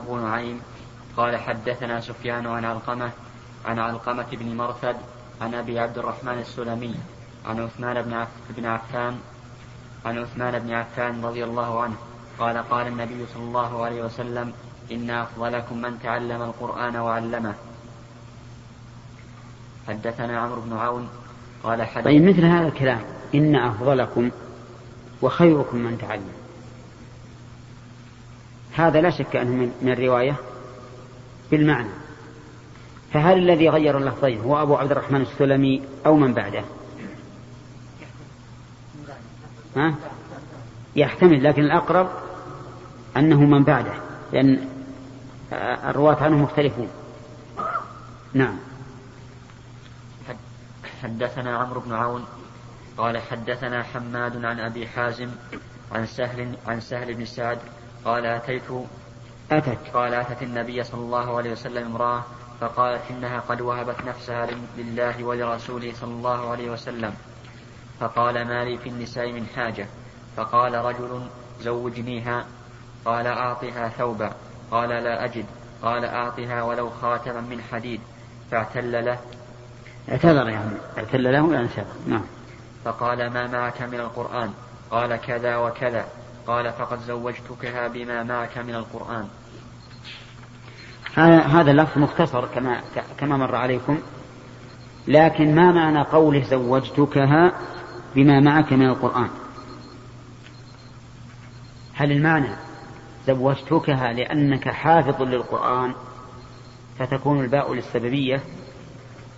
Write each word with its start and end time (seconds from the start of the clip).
أبو 0.00 0.18
نعيم 0.18 0.60
قال 1.16 1.36
حدثنا 1.36 2.00
سفيان 2.00 2.46
عن 2.46 2.64
علقمة 2.64 3.10
عن 3.64 3.78
علقمة 3.78 4.26
بن 4.32 4.56
مرثد 4.56 4.96
عن 5.40 5.54
أبي 5.54 5.78
عبد 5.78 5.98
الرحمن 5.98 6.38
السلمي 6.38 6.94
عن 7.46 7.60
عثمان 7.60 8.26
بن 8.50 8.66
عفان 8.66 9.18
عن 10.06 10.18
عثمان 10.18 10.58
بن 10.58 10.72
عفان 10.72 11.24
رضي 11.24 11.44
الله 11.44 11.82
عنه 11.82 11.94
قال 12.38 12.56
قال 12.58 12.86
النبي 12.86 13.26
صلى 13.34 13.42
الله 13.42 13.84
عليه 13.84 14.04
وسلم 14.04 14.52
إن 14.92 15.10
أفضلكم 15.10 15.82
من 15.82 15.98
تعلم 16.02 16.42
القرآن 16.42 16.96
وعلمه. 16.96 17.54
حدثنا 19.88 20.40
عمرو 20.40 20.60
بن 20.60 20.76
عون 20.76 21.08
قال 21.62 21.82
حدث 21.82 22.04
طيب 22.04 22.22
مثل 22.22 22.44
هذا 22.44 22.68
الكلام 22.68 23.00
إن 23.34 23.56
أفضلكم 23.56 24.30
وخيركم 25.22 25.76
من 25.76 25.98
تعلم. 25.98 26.43
هذا 28.74 29.00
لا 29.00 29.10
شك 29.10 29.36
أنه 29.36 29.70
من 29.82 29.92
الرواية 29.92 30.36
بالمعنى. 31.50 31.90
فهل 33.12 33.38
الذي 33.38 33.68
غير 33.68 33.98
اللفظين 33.98 34.40
هو 34.40 34.62
أبو 34.62 34.76
عبد 34.76 34.90
الرحمن 34.90 35.20
السلمي 35.20 35.82
أو 36.06 36.16
من 36.16 36.34
بعده؟ 36.34 36.64
ها؟ 39.76 39.94
يحتمل 40.96 41.44
لكن 41.44 41.62
الأقرب 41.62 42.10
أنه 43.16 43.40
من 43.40 43.64
بعده 43.64 43.94
لأن 44.32 44.68
الرواة 45.88 46.22
عنه 46.22 46.36
مختلفون. 46.36 46.88
نعم. 48.34 48.56
حدثنا 51.02 51.56
عمرو 51.56 51.80
بن 51.80 51.92
عون 51.92 52.24
قال 52.98 53.18
حدثنا 53.18 53.82
حماد 53.82 54.44
عن 54.44 54.60
أبي 54.60 54.86
حازم 54.86 55.28
عن 55.92 56.06
سهل 56.06 56.56
عن 56.66 56.80
سهل 56.80 57.14
بن 57.14 57.24
سعد 57.24 57.58
قال 58.04 58.26
أتيت 58.26 58.62
أتت. 59.50 59.78
قال 59.94 60.14
أتت 60.14 60.42
النبي 60.42 60.84
صلى 60.84 61.00
الله 61.00 61.36
عليه 61.36 61.52
وسلم 61.52 61.86
امرأة 61.86 62.22
فقالت 62.60 63.02
إنها 63.10 63.40
قد 63.40 63.60
وهبت 63.60 64.04
نفسها 64.06 64.46
لله 64.78 65.24
ولرسوله 65.24 65.92
صلى 65.94 66.10
الله 66.10 66.50
عليه 66.50 66.70
وسلم. 66.70 67.14
فقال 68.00 68.44
ما 68.44 68.64
لي 68.64 68.78
في 68.78 68.88
النساء 68.88 69.32
من 69.32 69.46
حاجة؟ 69.56 69.86
فقال 70.36 70.74
رجل 70.74 71.26
زوجنيها. 71.60 72.46
قال 73.04 73.26
أعطها 73.26 73.88
ثوبا. 73.88 74.32
قال 74.70 74.88
لا 74.88 75.24
أجد. 75.24 75.46
قال 75.82 76.04
أعطها 76.04 76.62
ولو 76.62 76.90
خاتما 76.90 77.40
من 77.40 77.62
حديد. 77.72 78.00
فاعتل 78.50 79.04
له. 79.04 79.18
اعتذر 80.08 80.48
يعني 80.48 80.70
اعتل 80.98 81.22
له 81.22 81.54
يعني 81.54 81.68
نعم. 82.06 82.24
فقال 82.84 83.30
ما 83.30 83.46
معك 83.46 83.82
من 83.82 84.00
القرآن؟ 84.00 84.52
قال 84.90 85.16
كذا 85.16 85.56
وكذا. 85.56 86.04
قال 86.46 86.72
فقد 86.72 87.00
زوجتكها 87.00 87.88
بما 87.88 88.22
معك 88.22 88.58
من 88.58 88.74
القرآن. 88.74 89.28
هذا 91.46 91.70
اللفظ 91.70 91.98
مختصر 91.98 92.46
كما 92.46 92.80
كما 93.18 93.36
مر 93.36 93.54
عليكم 93.54 93.98
لكن 95.08 95.54
ما 95.54 95.72
معنى 95.72 96.02
قوله 96.02 96.42
زوجتكها 96.42 97.52
بما 98.14 98.40
معك 98.40 98.72
من 98.72 98.86
القرآن؟ 98.86 99.28
هل 101.94 102.12
المعنى 102.12 102.48
زوجتكها 103.26 104.12
لأنك 104.12 104.68
حافظ 104.68 105.22
للقرآن 105.22 105.94
فتكون 106.98 107.40
الباء 107.40 107.74
للسببية 107.74 108.40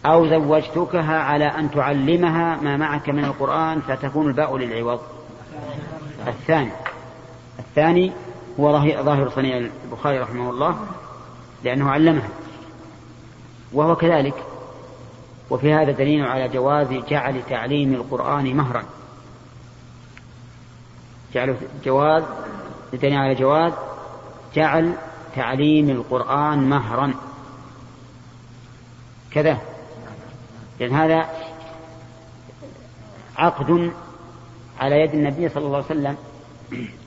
أو 0.06 0.28
زوجتكها 0.28 1.18
على 1.18 1.44
أن 1.44 1.70
تعلمها 1.70 2.56
ما 2.56 2.76
معك 2.76 3.08
من 3.08 3.24
القرآن 3.24 3.80
فتكون 3.80 4.28
الباء 4.28 4.56
للعوض؟ 4.56 5.00
الثاني. 6.26 6.70
الثاني 7.58 8.12
هو 8.60 8.72
ظاهر 9.02 9.30
صنيع 9.30 9.56
البخاري 9.84 10.18
رحمه 10.18 10.50
الله 10.50 10.86
لأنه 11.64 11.90
علمها 11.90 12.28
وهو 13.72 13.96
كذلك. 13.96 14.34
وفي 15.50 15.74
هذا 15.74 15.92
دليل 15.92 16.24
على 16.24 16.48
جواز 16.48 16.86
جعل 16.92 17.42
تعليم 17.50 17.94
القرآن 17.94 18.56
مهرا. 18.56 18.84
جعل 21.34 21.56
جواز 21.84 22.22
دليل 22.92 23.16
على 23.16 23.34
جواز 23.34 23.72
جعل 24.54 24.94
تعليم 25.36 25.91
القرآن 25.91 26.58
مهرا. 26.58 27.14
كذا. 29.31 29.58
لأن 30.81 30.92
هذا 30.92 31.28
عقد 33.36 33.92
على 34.81 35.00
يد 35.00 35.14
النبي 35.14 35.48
صلى 35.48 35.66
الله 35.66 35.76
عليه 35.76 35.86
وسلم. 35.86 36.16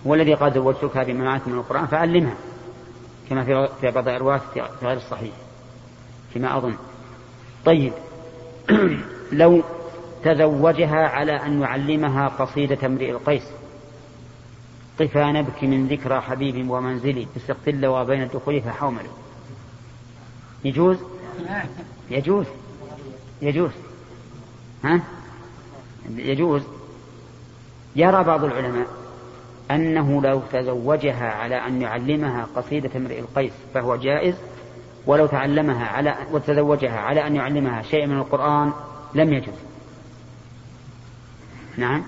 هو 0.08 0.16
الذي 0.16 0.34
قال 0.34 0.54
زوجتك 0.54 0.98
بما 0.98 1.24
معك 1.24 1.48
من 1.48 1.54
القرآن 1.54 1.88
فعلمها 1.88 2.36
كما 3.30 3.68
في 3.82 3.92
بعض 3.92 4.08
الروايات 4.08 4.42
في 4.54 4.86
غير 4.86 4.98
الصحيح 4.98 5.34
فيما 6.34 6.58
أظن. 6.58 6.76
طيب 7.66 7.94
لو 9.32 9.64
تزوجها 10.24 11.08
على 11.08 11.32
أن 11.32 11.62
يعلمها 11.62 12.28
قصيدة 12.28 12.88
امرئ 12.88 13.12
القيس 13.12 13.44
قفا 15.00 15.32
نبكي 15.32 15.68
من 15.68 15.88
ذكرى 15.88 16.22
حبيب 16.22 16.70
ومنزلي 16.70 17.28
في 17.34 17.88
وبين 17.88 18.24
الدخول 18.24 18.62
فحومل. 18.62 19.06
يجوز؟ 20.66 20.98
يجوز. 22.12 22.46
يجوز. 23.42 23.72
ها؟ 24.84 25.02
يجوز. 26.10 26.62
يرى 27.96 28.24
بعض 28.24 28.44
العلماء 28.44 28.99
أنه 29.72 30.22
لو 30.22 30.42
تزوجها 30.54 31.32
على 31.32 31.56
أن 31.56 31.82
يعلمها 31.82 32.48
قصيدة 32.56 32.90
امرئ 32.96 33.20
القيس 33.20 33.54
فهو 33.74 33.96
جائز 33.96 34.36
ولو 35.06 35.26
تعلمها 35.26 35.86
على 35.86 36.16
وتزوجها 36.32 37.00
على 37.00 37.28
أن 37.28 37.36
يعلمها 37.36 37.82
شيء 37.82 38.06
من 38.06 38.18
القرآن 38.18 38.74
لم 39.16 39.34
يجوز 39.34 39.56
نعم. 41.78 42.04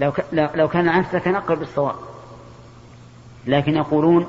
لو 0.00 0.12
لو 0.32 0.68
كان 0.68 0.88
العكس 0.88 1.14
لكان 1.14 1.36
أقرب 1.36 1.58
بالصواب 1.58 1.94
لكن 3.46 3.74
يقولون 3.74 4.26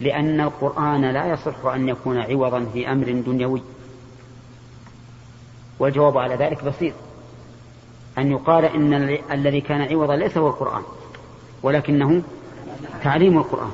لأن 0.00 0.40
القرآن 0.40 1.04
لا 1.04 1.26
يصح 1.26 1.66
أن 1.66 1.88
يكون 1.88 2.18
عوضا 2.18 2.64
في 2.72 2.92
أمر 2.92 3.12
دنيوي. 3.12 3.62
والجواب 5.78 6.18
على 6.18 6.34
ذلك 6.34 6.64
بسيط. 6.64 6.94
أن 8.20 8.30
يقال 8.30 8.64
إن 8.64 8.92
الذي 9.32 9.60
كان 9.60 9.80
عوضا 9.80 10.16
ليس 10.16 10.38
هو 10.38 10.48
القرآن 10.48 10.82
ولكنه 11.62 12.22
تعليم 13.02 13.38
القرآن. 13.38 13.72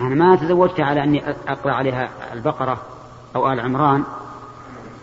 أنا 0.00 0.14
ما 0.14 0.36
تزوجت 0.36 0.80
على 0.80 1.04
أني 1.04 1.30
أقرأ 1.30 1.72
عليها 1.72 2.32
البقرة 2.32 2.82
أو 3.36 3.52
آل 3.52 3.60
عمران 3.60 4.04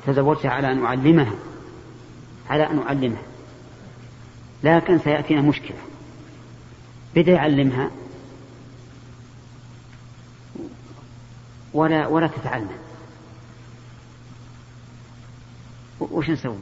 تزوجت 0.08 0.46
على 0.46 0.72
أن 0.72 0.86
أعلمها 0.86 1.34
على 2.50 2.70
أن 2.70 2.80
أعلمها. 2.80 3.24
لكن 4.64 5.00
سيأتينا 5.00 5.42
مشكلة. 5.42 5.78
بدأ 7.16 7.32
يعلمها 7.32 7.92
ولا 11.74 12.08
ولا 12.08 12.28
تتعلم. 12.28 12.78
وش 16.00 16.30
نسوي؟ 16.30 16.58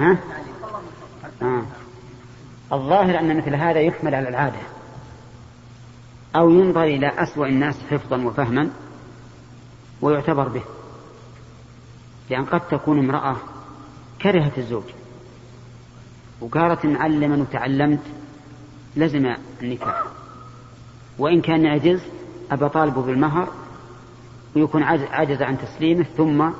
ها؟ 0.00 0.18
آه. 1.42 1.62
الظاهر 2.72 3.18
أن 3.18 3.36
مثل 3.36 3.54
هذا 3.54 3.80
يحمل 3.80 4.14
على 4.14 4.28
العادة. 4.28 4.58
أو 6.36 6.50
ينظر 6.50 6.84
إلى 6.84 7.08
أسوأ 7.08 7.46
الناس 7.46 7.74
حفظا 7.90 8.24
وفهما 8.24 8.70
ويعتبر 10.02 10.48
به. 10.48 10.62
لأن 12.30 12.44
قد 12.44 12.60
تكون 12.60 12.98
امرأة 12.98 13.36
كرهت 14.22 14.58
الزوج. 14.58 14.84
وقالت 16.40 16.84
إن 16.84 16.96
علما 16.96 17.36
وتعلمت 17.36 18.02
لزم 18.96 19.34
النكاح. 19.62 20.02
وإن 21.18 21.40
كان 21.40 21.66
عجز 21.66 22.02
أبى 22.50 22.68
طالبه 22.68 23.02
بالمهر 23.02 23.48
ويكون 24.56 24.82
عجز 24.82 25.42
عن 25.42 25.58
تسليمه 25.58 26.06
ثم 26.16 26.50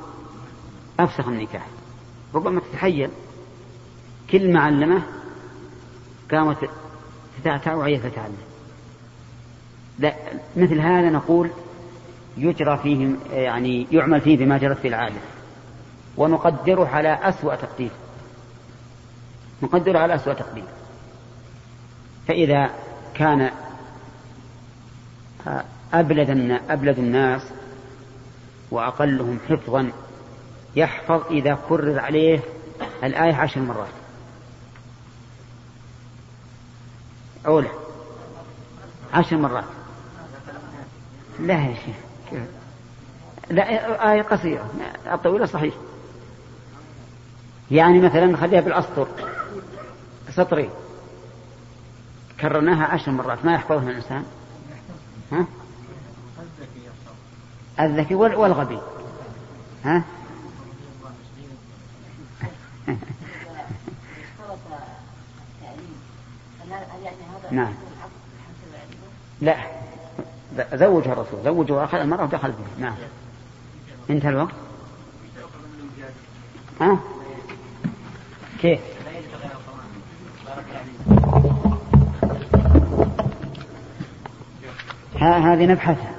أفسخ 0.99 1.27
النكاح. 1.27 1.67
ربما 2.33 2.59
تتحيل. 2.59 3.09
كل 4.31 4.53
ما 4.53 4.59
علمه 4.59 5.01
قامت 6.31 6.57
تتعتع 7.41 7.73
وهي 7.73 7.97
تتعلم. 7.97 8.37
لا 9.99 10.15
مثل 10.57 10.79
هذا 10.79 11.09
نقول 11.09 11.49
يجرى 12.37 12.77
فيه 12.77 13.15
يعني 13.31 13.87
يعمل 13.91 14.21
فيه 14.21 14.37
بما 14.37 14.57
جرت 14.57 14.77
في 14.77 14.87
العادة 14.87 15.19
ونقدره 16.17 16.87
على 16.87 17.19
أسوأ 17.21 17.55
تقدير. 17.55 17.91
نقدره 19.63 19.99
على 19.99 20.15
أسوأ 20.15 20.33
تقدير. 20.33 20.63
فإذا 22.27 22.69
كان 23.13 23.51
أبلد 25.93 26.59
أبلد 26.69 26.99
الناس 26.99 27.41
وأقلهم 28.71 29.39
حفظا 29.49 29.91
يحفظ 30.75 31.21
إذا 31.31 31.57
كرر 31.69 31.99
عليه 31.99 32.39
الآية 33.03 33.35
عشر 33.35 33.61
مرات. 33.61 34.00
أولى. 37.47 37.69
عشر 39.13 39.37
مرات. 39.37 39.63
لا 41.39 41.53
يا 41.53 41.75
شيخ. 41.75 41.95
لا 43.49 44.11
آية 44.11 44.21
قصيرة. 44.21 44.69
الطويلة 45.13 45.45
صحيح. 45.45 45.73
يعني 47.71 47.99
مثلا 47.99 48.37
خليها 48.37 48.61
بالأسطر. 48.61 49.07
سطرين. 50.29 50.69
كررناها 52.41 52.85
عشر 52.85 53.11
مرات. 53.11 53.45
ما 53.45 53.53
يحفظها 53.53 53.89
الإنسان. 53.89 54.25
ها؟ 55.31 55.45
الذكي 57.79 58.15
والغبي. 58.15 58.79
ها؟ 59.85 60.03
نعم. 67.51 67.73
لا. 69.41 69.55
زوجها 70.73 71.13
الرسول. 71.13 71.43
زوجه 71.43 71.73
واخذ 71.73 71.97
المرأة 71.97 72.23
ودخل 72.23 72.51
بها 72.51 72.89
نعم. 72.89 72.95
انتهى 74.09 74.29
الوقت. 74.29 74.53
ها؟ 76.81 76.99
كيف؟ 78.59 78.79
هذه 85.21 85.65
نبحثها. 85.65 86.11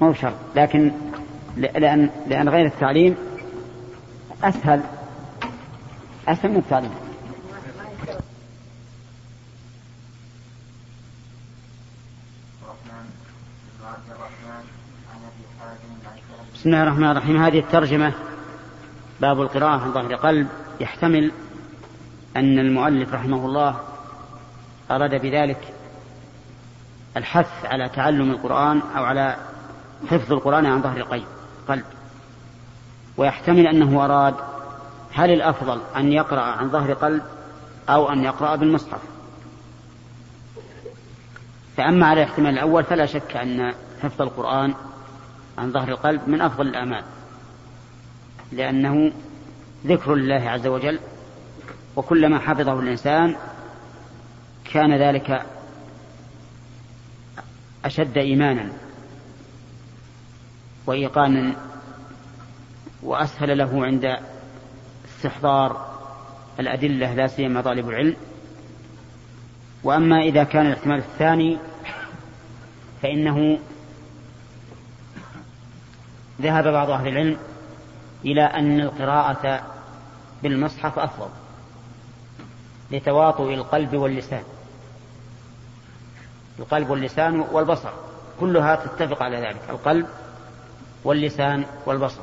مو 0.00 0.12
شرط 0.12 0.34
لكن 0.56 0.92
لأن 1.56 2.10
لأن 2.26 2.48
غير 2.48 2.66
التعليم 2.66 3.16
أسهل. 4.44 4.80
أسهل 6.28 6.50
من 6.50 6.56
التعليم. 6.56 7.05
بسم 16.66 16.74
الله 16.74 16.82
الرحمن 16.82 17.10
الرحيم. 17.10 17.42
هذه 17.42 17.58
الترجمة 17.58 18.12
باب 19.20 19.40
القراءة 19.40 19.80
عن 19.80 19.92
ظهر 19.92 20.14
قلب. 20.14 20.48
يحتمل 20.80 21.32
أن 22.36 22.58
المؤلف 22.58 23.14
رحمه 23.14 23.46
الله 23.46 23.80
أراد 24.90 25.10
بذلك 25.22 25.74
الحث 27.16 27.64
على 27.64 27.88
تعلم 27.88 28.30
القرآن 28.30 28.80
أو 28.96 29.04
على 29.04 29.36
حفظ 30.10 30.32
القرآن 30.32 30.66
عن 30.66 30.82
ظهر 30.82 31.02
قلب. 31.68 31.84
ويحتمل 33.16 33.66
أنه 33.66 34.04
أراد 34.04 34.34
هل 35.12 35.30
الأفضل 35.30 35.80
أن 35.96 36.12
يقرأ 36.12 36.40
عن 36.40 36.70
ظهر 36.70 36.92
قلب 36.92 37.22
أو 37.88 38.12
أن 38.12 38.24
يقرأ 38.24 38.56
بالمصحف. 38.56 39.00
فأما 41.76 42.06
على 42.06 42.22
الاحتمال 42.22 42.54
الأول 42.54 42.84
فلا 42.84 43.06
شك 43.06 43.36
أن 43.36 43.74
حفظ 44.02 44.22
القرآن 44.22 44.74
عن 45.58 45.72
ظهر 45.72 45.88
القلب 45.88 46.28
من 46.28 46.40
أفضل 46.40 46.68
الأعمال 46.68 47.04
لأنه 48.52 49.12
ذكر 49.86 50.14
لله 50.14 50.50
عز 50.50 50.66
وجل 50.66 50.98
وكلما 51.96 52.38
حفظه 52.38 52.80
الإنسان 52.80 53.36
كان 54.72 54.98
ذلك 54.98 55.46
أشد 57.84 58.18
إيمانا 58.18 58.72
وإيقانا 60.86 61.56
وأسهل 63.02 63.58
له 63.58 63.84
عند 63.84 64.16
استحضار 65.08 65.96
الأدلة 66.60 67.14
لا 67.14 67.26
سيما 67.26 67.60
طالب 67.60 67.88
العلم. 67.88 68.16
وأما 69.84 70.20
إذا 70.20 70.44
كان 70.44 70.66
الاحتمال 70.66 70.98
الثاني 70.98 71.58
فإنه 73.02 73.58
ذهب 76.40 76.68
بعض 76.68 76.90
أهل 76.90 77.08
العلم 77.08 77.36
إلى 78.24 78.44
أن 78.44 78.80
القراءة 78.80 79.62
بالمصحف 80.42 80.98
أفضل 80.98 81.28
لتواطؤ 82.90 83.52
القلب 83.52 83.94
واللسان. 83.94 84.42
القلب 86.58 86.90
واللسان 86.90 87.40
والبصر 87.40 87.90
كلها 88.40 88.76
تتفق 88.76 89.22
على 89.22 89.36
ذلك 89.36 89.60
القلب 89.70 90.06
واللسان 91.04 91.64
والبصر. 91.86 92.22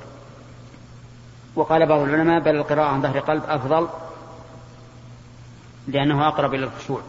وقال 1.55 1.85
بعض 1.85 1.99
العلماء 1.99 2.39
بل 2.39 2.55
القراءة 2.55 2.87
عن 2.87 3.01
ظهر 3.01 3.19
قلب 3.19 3.43
أفضل 3.43 3.89
لأنه 5.87 6.27
أقرب 6.27 6.53
إلى 6.53 6.65
الخشوع. 6.65 7.01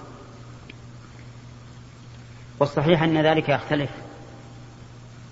والصحيح 2.60 3.02
أن 3.02 3.22
ذلك 3.22 3.48
يختلف 3.48 3.90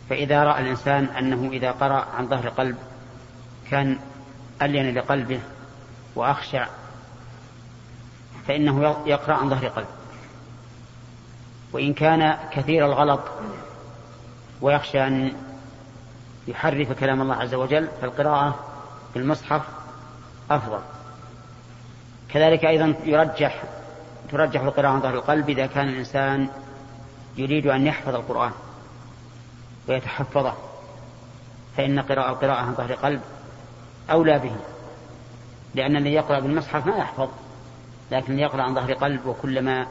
فإذا 0.09 0.45
رأى 0.45 0.63
الإنسان 0.63 1.05
أنه 1.05 1.51
إذا 1.53 1.71
قرأ 1.71 2.07
عن 2.17 2.29
ظهر 2.29 2.49
قلب 2.49 2.77
كان 3.71 3.99
ألين 4.63 4.95
لقلبه 4.95 5.41
وأخشع 6.15 6.67
فإنه 8.49 9.03
يقرأ 9.07 9.35
عن 9.35 9.51
ظهر 9.51 9.69
قلب. 9.69 9.87
وإن 11.73 11.95
كان 11.95 12.37
كثير 12.51 12.87
الغلط 12.87 13.21
ويخشى 14.61 15.07
أن 15.07 15.33
يحرف 16.49 16.93
كلام 16.93 17.23
الله 17.23 17.35
عز 17.35 17.55
وجل 17.55 17.89
فالقراءة 18.01 18.59
في 19.13 19.19
المصحف 19.19 19.63
أفضل. 20.51 20.81
كذلك 22.29 22.65
أيضا 22.65 22.95
يرجح 23.05 23.63
ترجح 24.31 24.61
القراءة 24.61 24.93
عن 24.93 25.01
ظهر 25.01 25.15
القلب 25.15 25.51
إذا 25.51 25.67
كان 25.67 25.89
الإنسان 25.89 26.49
يريد 27.37 27.67
أن 27.67 27.87
يحفظ 27.87 28.15
القرآن. 28.15 28.53
ويتحفظه 29.89 30.55
فإن 31.77 32.01
قراءة 32.01 32.31
القراءة 32.31 32.61
عن 32.61 32.75
ظهر 32.75 32.93
قلب 32.93 33.21
أولى 34.11 34.39
به. 34.39 34.57
لأن 35.75 35.97
الذي 35.97 36.13
يقرأ 36.13 36.41
بالمصحف 36.41 36.87
ما 36.87 36.97
يحفظ. 36.97 37.29
لكن 38.11 38.39
يقرأ 38.39 38.63
عن 38.63 38.75
ظهر 38.75 38.93
قلب 38.93 39.27
وكلما 39.27 39.87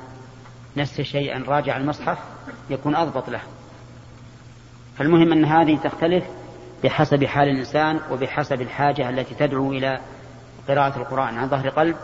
نس 0.78 1.02
شيئا 1.02 1.44
راجع 1.48 1.78
المصحف 1.78 2.18
يكون 2.70 2.96
أضبط 2.96 3.30
له. 3.30 3.42
فالمهم 4.98 5.32
أن 5.32 5.46
هذه 5.46 5.78
تختلف 5.84 6.24
بحسب 6.84 7.26
حال 7.26 7.50
الإنسان 7.50 8.00
وبحسب 8.12 8.62
الحاجة 8.62 9.10
التي 9.10 9.36
تدعو 9.36 9.72
إلى 9.72 10.02
قراءة 10.68 10.98
القرآن 10.98 11.38
عن 11.38 11.50
ظهر 11.50 11.70
قلب 11.70 11.96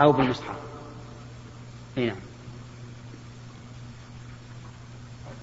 أو 0.00 0.12
بالمصحف. 0.12 0.56
هنا 1.96 2.06
نعم. 2.06 2.33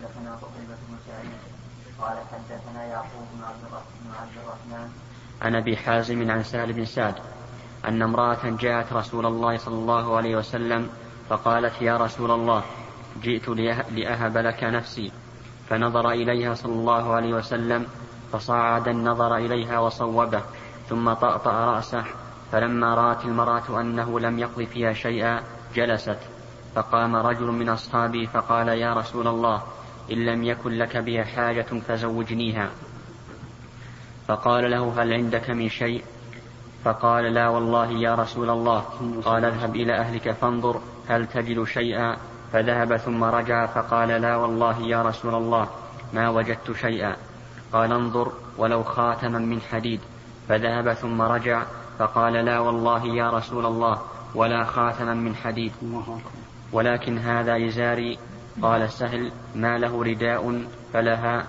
حدثنا 0.02 0.36
قتيبة 0.36 0.78
بن 0.90 0.98
سعيد 1.08 1.38
قال 2.02 2.18
حدثنا 2.32 2.86
يعقوب 2.86 3.28
بن 3.34 3.44
عبد 4.20 4.38
الرحمن 4.44 4.90
عن 5.42 5.56
أبي 5.56 5.78
حازم 5.78 6.32
عن 6.32 6.44
سهل 6.44 6.74
بن 6.74 6.86
سعد 6.86 7.16
أن 7.88 8.02
امرأة 8.02 8.40
جاءت 8.44 8.94
رسول 8.94 9.26
الله 9.26 9.58
صلى 9.58 9.76
الله 9.76 10.18
عليه 10.18 10.36
وسلم 10.36 10.90
فقالت 11.30 11.82
يا 11.82 11.98
رسول 11.98 12.32
الله 12.32 12.64
جئت 13.22 13.50
لأهب 13.92 14.38
لك 14.38 14.64
نفسي. 14.64 15.12
فنظر 15.70 16.10
إليها 16.10 16.54
صلى 16.54 16.74
الله 16.74 17.14
عليه 17.14 17.34
وسلم 17.34 17.88
فصعد 18.32 18.88
النظر 18.88 19.36
إليها 19.36 19.80
وصوبه 19.80 20.42
ثم 20.90 21.14
طأطأ 21.14 21.52
رأسه 21.52 22.04
فلما 22.52 22.96
رأت 22.96 23.26
المرأة 23.26 23.82
أنه 23.82 24.20
لم 24.20 24.40
يقض 24.40 24.64
فيها 24.64 24.94
شيئا 24.94 25.44
جلست. 25.76 26.20
فقام 26.76 27.16
رجل 27.16 27.46
من 27.46 27.70
أصحابه 27.70 28.30
فقال 28.34 28.68
يا 28.68 28.94
رسول 28.94 29.28
الله 29.28 29.62
إن 30.12 30.26
لم 30.26 30.44
يكن 30.44 30.72
لك 30.72 30.98
بها 30.98 31.24
حاجة 31.24 31.66
فزوجنيها. 31.88 32.70
فقال 34.28 34.72
له 34.72 35.04
هل 35.04 35.14
عندك 35.14 35.50
من 35.50 35.70
شيء؟ 35.70 36.04
فقال 36.84 37.34
لا 37.34 37.48
والله 37.48 37.92
يا 37.92 38.16
رسول 38.16 38.50
الله. 38.50 38.86
قال 39.26 39.46
اذهب 39.46 39.76
إلى 39.76 39.98
أهلك 39.98 40.32
فانظر 40.32 40.82
هل 41.10 41.28
تجد 41.28 41.64
شيئا. 41.64 42.18
فذهب 42.54 42.98
ثم 42.98 43.24
رجع 43.24 43.66
فقال 43.66 44.10
لا 44.10 44.36
والله 44.36 44.82
يا 44.82 45.02
رسول 45.02 45.36
الله 45.36 45.68
ما 46.14 46.30
وجدت 46.30 46.72
شيئا. 46.72 47.16
قال 47.74 47.94
انظر 47.94 48.32
ولو 48.58 48.84
خاتما 48.84 49.40
من 49.40 49.62
حديد. 49.62 50.00
فذهب 50.50 50.94
ثم 50.94 51.22
رجع 51.22 51.64
فقال 52.00 52.34
لا 52.34 52.60
والله 52.60 53.06
يا 53.06 53.30
رسول 53.30 53.66
الله 53.66 54.02
ولا 54.36 54.64
خاتما 54.64 55.14
من 55.14 55.36
حديد. 55.36 55.72
ولكن 56.74 57.18
هذا 57.18 57.68
إزاري 57.68 58.18
قال 58.62 58.90
سهل 58.90 59.32
ما 59.56 59.78
له 59.78 60.04
رداء 60.04 60.66
فلها 60.94 61.48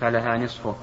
فلها 0.00 0.36
نصفه. 0.36 0.74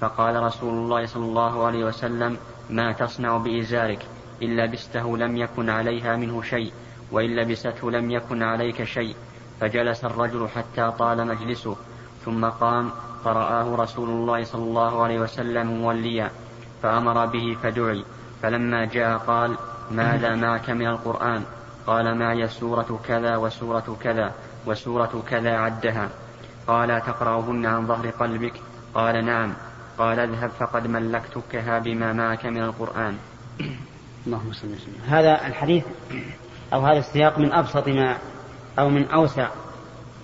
فقال 0.00 0.42
رسول 0.42 0.74
الله 0.74 1.06
صلى 1.06 1.24
الله 1.24 1.66
عليه 1.66 1.84
وسلم 1.84 2.36
ما 2.70 2.92
تصنع 2.92 3.36
بإزارك 3.36 4.06
إن 4.42 4.56
لبسته 4.56 5.16
لم 5.16 5.36
يكن 5.36 5.70
عليها 5.70 6.16
منه 6.16 6.42
شيء 6.42 6.72
وإن 7.12 7.36
لبسته 7.36 7.90
لم 7.90 8.10
يكن 8.10 8.42
عليك 8.42 8.84
شيء. 8.84 9.16
فجلس 9.60 10.04
الرجل 10.04 10.48
حتى 10.48 10.92
طال 10.98 11.26
مجلسه 11.26 11.76
ثم 12.24 12.44
قام 12.44 12.90
فرآه 13.24 13.76
رسول 13.76 14.08
الله 14.08 14.44
صلى 14.44 14.62
الله 14.62 15.02
عليه 15.02 15.20
وسلم 15.20 15.66
موليا 15.66 16.30
فأمر 16.82 17.26
به 17.26 17.56
فدعي. 17.62 18.04
فلما 18.42 18.84
جاء 18.84 19.18
قال 19.18 19.56
ماذا 19.90 20.34
معك 20.44 20.70
من 20.70 20.86
القرآن؟ 20.86 21.44
قال 21.86 22.18
معي 22.18 22.48
سورة 22.48 23.00
كذا 23.08 23.36
وسورة 23.36 23.96
كذا؟ 24.02 24.32
وسورة 24.66 25.22
كذا 25.30 25.50
عدها. 25.50 26.08
قال 26.66 27.02
تقرأهن 27.06 27.66
عن 27.66 27.86
ظهر 27.86 28.10
قلبك؟ 28.10 28.60
قال 28.94 29.24
نعم. 29.24 29.54
قال 29.98 30.18
اذهب 30.18 30.50
فقد 30.50 30.86
ملكتكها 30.86 31.78
بما 31.78 32.12
معك 32.12 32.46
من 32.46 32.62
القرآن. 32.62 33.16
اللهم 34.26 34.52
هذا 35.08 35.46
الحديث 35.46 35.84
أو 36.72 36.80
هذا 36.80 36.98
السياق 36.98 37.38
من 37.38 37.52
أبسط 37.52 37.88
ما 37.88 38.18
أو 38.78 38.88
من 38.88 39.08
أوسع 39.08 39.48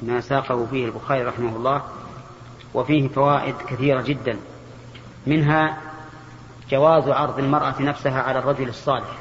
ما 0.03 0.21
ساقه 0.21 0.67
فيه 0.67 0.87
البخاري 0.87 1.23
رحمه 1.25 1.57
الله 1.57 1.83
وفيه 2.75 3.09
فوائد 3.09 3.55
كثيرة 3.57 4.03
جدا. 4.03 4.37
منها 5.27 5.79
جواز 6.71 7.09
عرض 7.09 7.39
المرأة 7.39 7.83
نفسها 7.83 8.23
على 8.23 8.39
الرجل 8.39 8.69
الصالح 8.69 9.19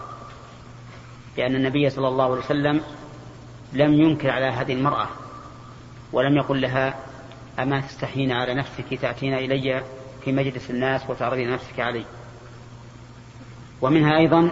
لأن 1.38 1.56
النبي 1.56 1.90
صلى 1.90 2.08
الله 2.08 2.24
عليه 2.24 2.44
وسلم 2.46 2.82
لم 3.74 3.94
ينكر 3.94 4.30
على 4.30 4.46
هذه 4.46 4.74
المرأة 4.74 5.08
ولم 6.14 6.38
يقل 6.38 6.62
لها 6.62 6.96
أما 7.60 7.82
تستحين 7.82 8.32
على 8.32 8.54
نفسك 8.54 9.00
تأتين 9.02 9.34
إلي 9.34 9.84
في 10.24 10.32
مجلس 10.32 10.70
الناس 10.70 11.10
وتعرضين 11.10 11.52
نفسك 11.52 11.80
علي. 11.80 12.06
ومنها 13.82 14.18
أيضا 14.18 14.52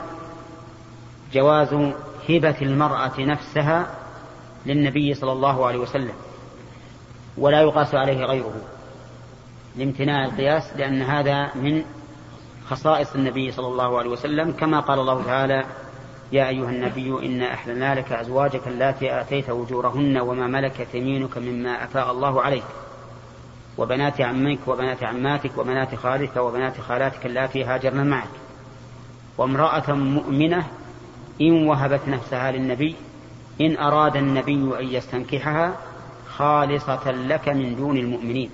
جواز 1.34 1.74
هبة 2.29 2.55
المرأة 2.62 3.20
نفسها 3.20 3.88
للنبي 4.65 5.13
صلى 5.13 5.32
الله 5.32 5.65
عليه 5.65 5.79
وسلم 5.79 6.13
ولا 7.38 7.62
يقاس 7.62 7.96
عليه 7.96 8.25
غيره 8.25 8.55
لامتناع 9.75 10.25
القياس 10.25 10.63
لأن 10.77 11.01
هذا 11.01 11.55
من 11.55 11.84
خصائص 12.70 13.15
النبي 13.15 13.51
صلى 13.51 13.67
الله 13.67 13.98
عليه 14.00 14.10
وسلم 14.10 14.51
كما 14.51 14.79
قال 14.79 15.00
الله 15.00 15.24
تعالى 15.24 15.65
يا 16.32 16.50
أيها 16.50 16.70
النبي 16.70 17.25
إنا 17.25 17.53
أحللنا 17.53 17.96
لك 17.96 18.12
أزواجك 18.12 18.68
اللاتي 18.68 19.22
آتيت 19.22 19.50
أجورهن 19.50 20.18
وما 20.18 20.48
ملكت 20.48 20.88
يمينك 20.96 21.38
مما 21.38 21.84
أفاء 21.84 22.12
الله 22.12 22.42
عليك. 22.42 22.63
وبنات 23.77 24.22
عمك 24.22 24.60
وبنات 24.68 25.03
عماتك 25.03 25.58
وبنات 25.58 25.96
خالك 25.96 26.38
وبنات 26.38 26.82
خالاتك 26.82 27.25
اللاتي 27.25 27.63
هاجرن 27.63 28.08
معك. 28.08 28.30
وامرأة 29.38 29.92
مؤمنة 29.94 30.68
إن 31.42 31.68
وهبت 31.68 32.08
نفسها 32.08 32.51
للنبي 32.51 32.96
إن 33.62 33.77
أراد 33.77 34.15
النبي 34.15 34.80
أن 34.80 34.88
يستنكحها 34.88 35.75
خالصة 36.27 37.12
لك 37.12 37.50
من 37.50 37.75
دون 37.75 37.98
المؤمنين. 37.98 38.50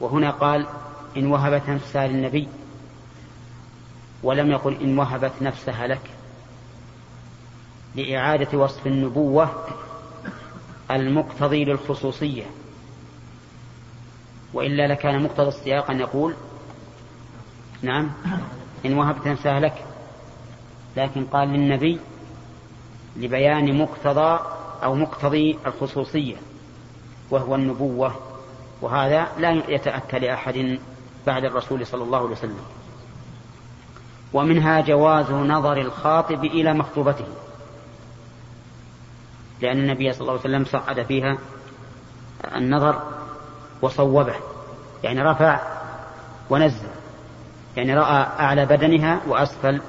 وهنا 0.00 0.30
قال 0.30 0.66
إن 1.16 1.26
وهبت 1.26 1.68
نفسها 1.68 2.06
للنبي 2.06 2.48
ولم 4.26 4.50
يقل 4.50 4.80
إن 4.82 4.98
وهبت 4.98 5.32
نفسها 5.40 5.86
لك. 5.86 6.10
لإعادة 7.94 8.58
وصف 8.58 8.86
النبوة 8.86 9.50
المقتضي 10.90 11.64
للخصوصية. 11.64 12.44
وإلا 14.54 14.86
لكان 14.86 15.22
مقتضى 15.22 15.48
السياق 15.48 15.90
أن 15.90 16.00
يقول 16.00 16.34
نعم 17.82 18.10
إن 18.86 18.98
وهبت 18.98 19.28
نفسها 19.28 19.60
لك. 19.60 19.84
لكن 20.96 21.24
قال 21.24 21.48
للنبي 21.48 22.00
لبيان 23.16 23.78
مقتضى 23.78 24.40
أو 24.84 24.94
مقتضي 24.94 25.58
الخصوصية 25.66 26.36
وهو 27.30 27.54
النبوة. 27.54 28.14
وهذا 28.82 29.28
لا 29.38 29.62
يتأتى 29.68 30.18
لأحد 30.18 30.78
بعد 31.26 31.44
الرسول 31.44 31.86
صلى 31.86 32.02
الله 32.02 32.18
عليه 32.18 32.30
وسلم. 32.30 32.75
ومنها 34.32 34.80
جواز 34.80 35.30
نظر 35.30 35.76
الخاطب 35.76 36.44
إلى 36.44 36.74
مخطوبته. 36.74 37.26
لأن 39.62 39.78
النبي 39.78 40.12
صلى 40.12 40.20
الله 40.20 40.32
عليه 40.32 40.40
وسلم 40.40 40.64
صعد 40.64 41.02
فيها 41.02 41.38
النظر 42.56 43.02
وصوبه 43.82 44.34
يعني 45.04 45.22
رفع 45.22 45.60
ونزل 46.50 46.88
يعني 47.76 47.94
رأى 47.94 48.26
أعلى 48.40 48.66
بدنها 48.66 49.20
وأسفل 49.28 49.80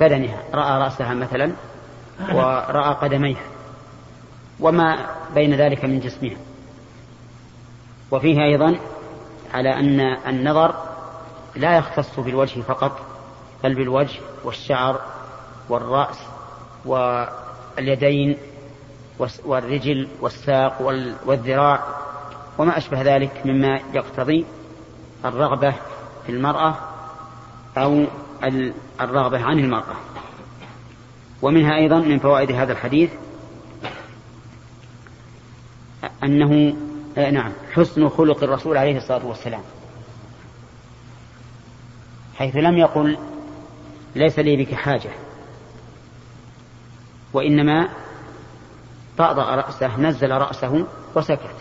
بدنها 0.00 0.42
رأى 0.54 0.82
رأسها 0.82 1.14
مثلا 1.14 1.52
ورأى 2.32 2.94
قدميها 2.94 3.42
وما 4.60 5.06
بين 5.34 5.54
ذلك 5.54 5.84
من 5.84 6.00
جسمها. 6.00 6.36
وفيه 8.10 8.42
أيضا 8.44 8.78
على 9.54 9.74
أن 9.74 10.00
النظر 10.26 10.74
لا 11.56 11.76
يختص 11.76 12.20
بالوجه 12.20 12.60
فقط 12.60 13.09
بل 13.64 13.74
بالوجه 13.74 14.20
والشعر 14.44 15.00
والرأس 15.68 16.18
واليدين 16.84 18.36
والرجل 19.44 20.08
والساق 20.20 20.82
والذراع 21.26 21.84
وما 22.58 22.78
أشبه 22.78 23.02
ذلك 23.02 23.42
مما 23.44 23.80
يقتضي 23.94 24.44
الرغبة 25.24 25.74
في 26.26 26.32
المرأة 26.32 26.74
أو 27.78 28.04
الرغبة 29.00 29.44
عن 29.44 29.58
المرأة. 29.58 29.96
ومنها 31.42 31.76
أيضا 31.76 31.98
من 31.98 32.18
فوائد 32.18 32.52
هذا 32.52 32.72
الحديث 32.72 33.10
أنه 36.22 36.76
آه، 37.18 37.30
نعم 37.30 37.52
حسن 37.72 38.08
خلق 38.08 38.42
الرسول 38.42 38.76
عليه 38.76 38.96
الصلاة 38.96 39.26
والسلام. 39.26 39.62
حيث 42.38 42.56
لم 42.56 42.78
يقل 42.78 43.18
ليس 44.14 44.38
لي 44.38 44.56
بك 44.56 44.74
حاجة. 44.74 45.10
وإنما 47.32 47.88
طأطأ 49.18 49.54
رأسه 49.54 49.96
نزل 50.00 50.30
رأسه 50.30 50.86
وسكت. 51.14 51.56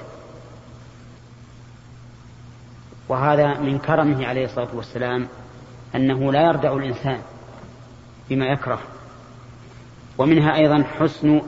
وهذا 3.10 3.60
من 3.60 3.78
كرمه 3.80 4.28
عليه 4.28 4.46
الصلاة 4.46 4.68
والسلام 4.74 5.28
أنه 5.96 6.32
لا 6.32 6.42
يردع 6.42 6.74
الإنسان 6.74 7.22
بما 8.30 8.46
يكره. 8.46 8.80
ومنها 10.18 10.56
أيضا 10.56 10.84
حسن 10.84 11.42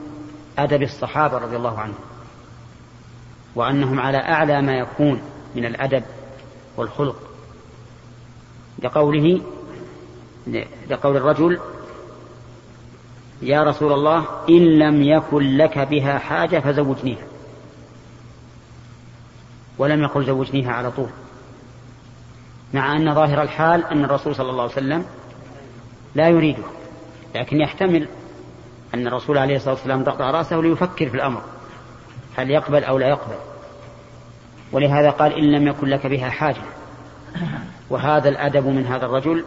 أدب 0.58 0.82
الصحابة 0.82 1.38
رضي 1.38 1.56
الله 1.56 1.78
عنهم 1.78 1.98
وأنهم 3.54 4.00
على 4.00 4.18
أعلى 4.18 4.62
ما 4.62 4.72
يكون 4.72 5.22
من 5.54 5.64
الأدب 5.64 6.02
والخلق. 6.76 7.16
لقوله 8.82 9.40
لقول 10.90 11.16
الرجل 11.16 11.58
يا 13.42 13.62
رسول 13.62 13.92
الله 13.92 14.26
إن 14.48 14.78
لم 14.78 15.02
يكن 15.02 15.56
لك 15.56 15.78
بها 15.78 16.18
حاجة 16.18 16.58
فزوجنيها. 16.58 17.26
ولم 19.78 20.02
يقل 20.02 20.24
زوجنيها 20.24 20.72
على 20.72 20.90
طول. 20.90 21.08
مع 22.74 22.96
أن 22.96 23.14
ظاهر 23.14 23.42
الحال 23.42 23.84
أن 23.84 24.04
الرسول 24.04 24.34
صلى 24.34 24.50
الله 24.50 24.62
عليه 24.62 24.72
وسلم 24.72 25.04
لا 26.14 26.28
يريده 26.28 26.62
لكن 27.34 27.60
يحتمل 27.60 28.08
أن 28.94 29.06
الرسول 29.06 29.38
عليه 29.38 29.56
الصلاة 29.56 29.74
والسلام 29.74 30.04
ضغط 30.04 30.20
رأسه 30.20 30.56
ليفكر 30.56 31.08
في 31.08 31.14
الأمر 31.14 31.42
هل 32.36 32.50
يقبل 32.50 32.84
أو 32.84 32.98
لا 32.98 33.08
يقبل. 33.08 33.36
ولهذا 34.72 35.10
قال 35.10 35.32
إن 35.32 35.52
لم 35.52 35.66
يكن 35.68 35.86
لك 35.86 36.06
بها 36.06 36.30
حاجة. 36.30 36.62
وهذا 37.90 38.28
الأدب 38.28 38.66
من 38.66 38.86
هذا 38.86 39.06
الرجل 39.06 39.44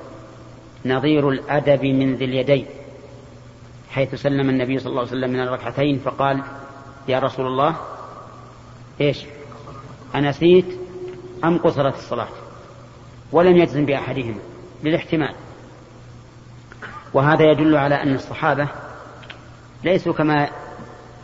نظير 0.86 1.30
الأدب 1.30 1.86
من 1.86 2.16
ذي 2.16 2.26
اليدين 2.26 2.66
حيث 3.90 4.16
سلم 4.16 4.50
النبي 4.50 4.80
صلى 4.80 4.90
الله 4.90 5.02
عليه 5.02 5.12
وسلم 5.12 5.30
من 5.30 5.40
الركعتين 5.40 6.00
فقال 6.00 6.44
يا 7.08 7.20
رسول 7.20 7.48
الله 7.48 7.76
إيش؟ 9.02 9.26
أنسيت 10.16 10.66
أم 11.44 11.58
قصرت 11.58 11.94
الصلاة؟ 11.94 12.28
ولم 13.32 13.58
يجزم 13.58 13.86
بأحدهما 13.86 14.40
للاحتمال. 14.84 15.36
وهذا 17.14 17.52
يدل 17.52 17.78
على 17.78 17.96
أن 17.96 18.16
الصحابة 18.16 18.68
ليسوا 19.84 20.14
كما 20.14 20.50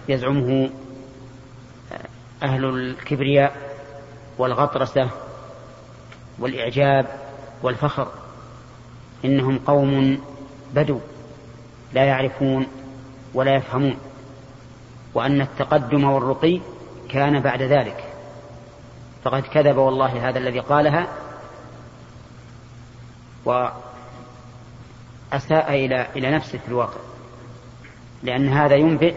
يزعمه 0.10 0.70
أهل 2.44 2.66
الكبرياء 2.66 3.56
والغطرسة 4.38 5.10
والإعجاب 6.40 7.06
والفخر. 7.64 8.21
إنهم 9.26 9.60
قوم 9.68 10.20
بدو 10.74 11.00
لا 11.94 12.04
يعرفون 12.04 12.68
ولا 13.34 13.56
يفهمون 13.56 13.98
وأن 15.14 15.42
التقدم 15.42 16.04
والرقي 16.04 16.60
كان 17.10 17.40
بعد 17.40 17.62
ذلك. 17.62 18.04
فقد 19.24 19.42
كذب 19.42 19.78
والله 19.78 20.30
هذا 20.30 20.40
الذي 20.40 20.60
قالها 20.60 21.08
وأساء 23.46 23.74
إلى 25.70 26.08
إلى 26.16 26.32
نفسه 26.32 26.58
في 26.58 26.68
الواقع 26.68 27.00
لأن 28.24 28.48
هذا 28.48 28.76
ينبئ 28.76 29.16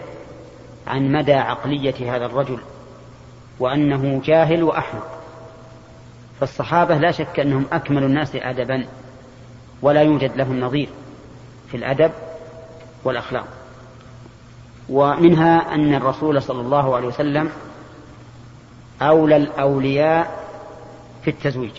عن 0.87 1.13
مدى 1.13 1.35
عقلية 1.35 2.17
هذا 2.17 2.27
الرجل 2.27 2.59
وأنه 3.61 4.23
جاهل 4.25 4.63
وأحمق. 4.63 5.07
فالصحابة 6.41 6.97
لا 6.97 7.11
شك 7.11 7.41
أنهم 7.41 7.67
أكمل 7.73 8.05
الناس 8.05 8.37
أدبا. 8.37 8.87
ولا 9.85 10.03
يوجد 10.03 10.37
لهم 10.37 10.61
نظير 10.61 10.89
في 11.71 11.77
الأدب 11.77 12.13
والأخلاق. 13.05 13.49
ومنها 14.89 15.75
أن 15.75 15.95
الرسول 15.95 16.43
صلى 16.43 16.61
الله 16.61 16.97
عليه 16.97 17.07
وسلم 17.07 17.51
أولى 19.03 19.37
الأولياء 19.37 20.45
في 21.23 21.31
التزويج. 21.31 21.73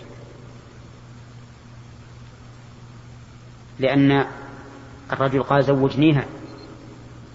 لأن 3.78 4.26
الرجل 5.12 5.42
قال 5.42 5.64
زوجنيها 5.64 6.24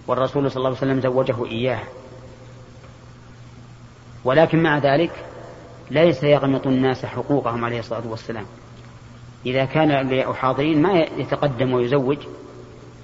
والرسول 0.07 0.51
صلى 0.51 0.57
الله 0.57 0.69
عليه 0.69 0.77
وسلم 0.77 1.01
زوجه 1.01 1.45
إياها. 1.45 1.87
ولكن 4.23 4.63
مع 4.63 4.77
ذلك 4.77 5.25
ليس 5.89 6.23
يغمط 6.23 6.67
الناس 6.67 7.05
حقوقهم 7.05 7.65
عليه 7.65 7.79
الصلاة 7.79 8.07
والسلام. 8.07 8.45
إذا 9.45 9.65
كان 9.65 9.91
الأولياء 9.91 10.33
حاضرين 10.33 10.81
ما 10.81 10.99
يتقدم 11.17 11.73
ويزوج 11.73 12.17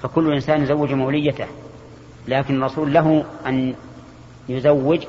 فكل 0.02 0.34
إنسان 0.34 0.64
يزوج 0.64 0.94
موليته 0.94 1.48
لكن 2.28 2.56
الرسول 2.56 2.94
له 2.94 3.26
أن 3.48 3.76
يزوج 4.50 5.00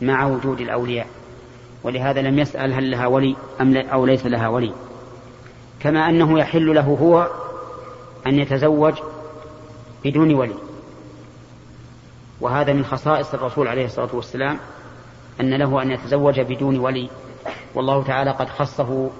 مع 0.00 0.26
وجود 0.26 0.60
الأولياء 0.60 1.06
ولهذا 1.86 2.22
لم 2.22 2.38
يسأل 2.38 2.72
هل 2.72 2.90
لها 2.90 3.06
ولي 3.06 3.36
أم 3.60 3.76
أو 3.76 4.06
ليس 4.06 4.26
لها 4.26 4.48
ولي. 4.48 4.72
كما 5.80 6.08
أنه 6.08 6.38
يحل 6.38 6.74
له 6.74 6.98
هو 7.00 7.28
أن 8.26 8.38
يتزوج 8.38 8.94
بدون 10.04 10.34
ولي. 10.34 10.54
وهذا 12.40 12.72
من 12.72 12.84
خصائص 12.84 13.34
الرسول 13.34 13.68
عليه 13.68 13.84
الصلاة 13.84 14.08
والسلام 14.12 14.58
أن 15.40 15.54
له 15.54 15.82
أن 15.82 15.90
يتزوج 15.90 16.40
بدون 16.40 16.78
ولي. 16.78 17.10
والله 17.74 18.02
تعالى 18.02 18.30
قد 18.30 18.48
خصه 18.48 19.10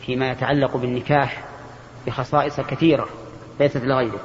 فيما 0.00 0.30
يتعلق 0.30 0.76
بالنكاح 0.76 1.44
بخصائص 2.06 2.60
كثيرة 2.60 3.08
ليست 3.60 3.76
لغيره. 3.76 4.20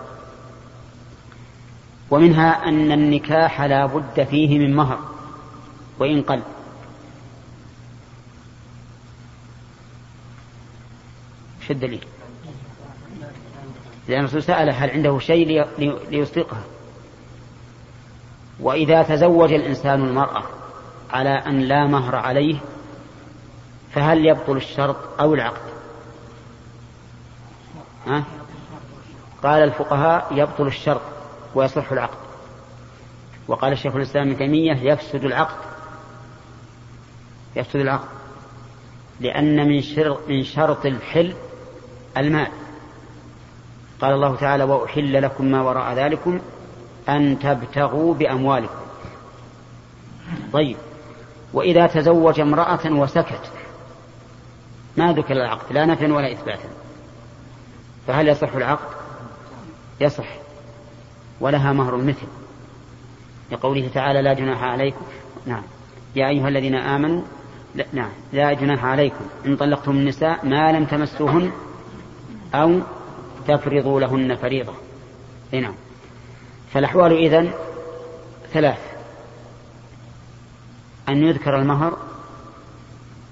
ومنها 2.12 2.68
أن 2.68 2.92
النكاح 2.92 3.62
لا 3.62 3.86
بد 3.86 4.24
فيه 4.24 4.60
من 4.60 4.76
مهر 4.76 5.00
وإن 6.00 6.22
قل. 6.22 6.42
إيش 11.62 11.72
الدليل؟ 11.72 12.06
لأن 14.08 14.20
الرسول 14.20 14.44
سأله 14.44 14.72
هل 14.72 14.90
عنده 14.90 15.20
شيء 15.20 15.66
ليصدقها 16.10 16.64
وإذا 18.60 19.04
تزوج 19.04 19.54
الإنسان 19.54 20.04
المرأة 20.04 20.44
على 21.12 21.30
أن 21.30 21.60
لا 21.60 21.88
مهر 21.88 22.16
عليه 22.16 22.56
فهل 23.94 24.26
يبطل 24.26 24.58
الشرط 24.58 24.98
أو 25.20 25.34
العقد؟ 25.34 25.72
ها؟ 28.08 28.24
قال 29.44 29.64
الفقهاء 29.64 30.28
يبطل 30.32 30.68
الشرط 30.68 31.02
ويصح 31.56 31.92
العقد. 31.92 32.18
وقال 33.48 33.74
الشيخ 33.74 33.96
الإسلام 33.96 34.28
ابن 34.28 34.38
تيمية 34.38 34.74
يفسد 34.74 35.26
العقد. 35.26 35.58
يفسد 37.56 37.80
العقد. 37.80 38.08
لأن 39.20 39.68
من 39.68 39.82
شرط, 39.82 40.20
من 40.28 40.44
شرط 40.44 40.86
الحل 40.86 41.34
المال. 42.18 42.52
قال 44.02 44.14
الله 44.14 44.36
تعالى 44.36 44.64
وأحل 44.64 45.22
لكم 45.22 45.46
ما 45.46 45.62
وراء 45.62 45.94
ذلكم 45.94 46.40
أن 47.10 47.40
تبتغوا 47.40 48.14
بأموالكم. 48.14 48.82
طيب. 50.54 50.78
وإذا 51.54 51.88
تزوج 51.88 52.40
امرأة 52.40 52.92
وسكت 52.92 53.52
ما 54.98 55.14
ذكر 55.14 55.34
العقد 55.34 55.74
لا 55.74 55.86
نفيا 55.86 56.08
ولا 56.08 56.32
إثباتا. 56.32 56.70
فهل 58.08 58.28
يصح 58.28 58.54
العقد؟ 58.56 58.96
يصح 60.02 60.28
ولها 61.40 61.74
مهر 61.74 61.96
المثل. 61.96 62.28
لقوله 63.52 63.90
تعالى 63.94 64.22
لا 64.22 64.34
جناح 64.34 64.64
عليكم. 64.64 65.06
نعم. 65.46 65.64
يا 66.16 66.30
أيها 66.30 66.48
الذين 66.48 66.76
آمنوا 66.76 67.22
لا 67.76 67.86
نعم. 67.94 68.10
لا 68.34 68.54
جناح 68.54 68.86
عليكم. 68.86 69.26
إن 69.46 69.56
طلقتم 69.56 69.92
النساء 69.92 70.46
ما 70.46 70.72
لم 70.72 70.86
تمسوهن 70.86 71.52
أو 72.56 72.80
تفرضوا 73.48 74.00
لهن 74.00 74.36
فريضة. 74.36 74.74
نعم. 75.52 75.74
فالأحوال 76.74 77.14
إذن 77.14 77.52
ثلاث. 78.54 78.80
أن 81.10 81.24
يذكر 81.24 81.56
المهر 81.60 81.98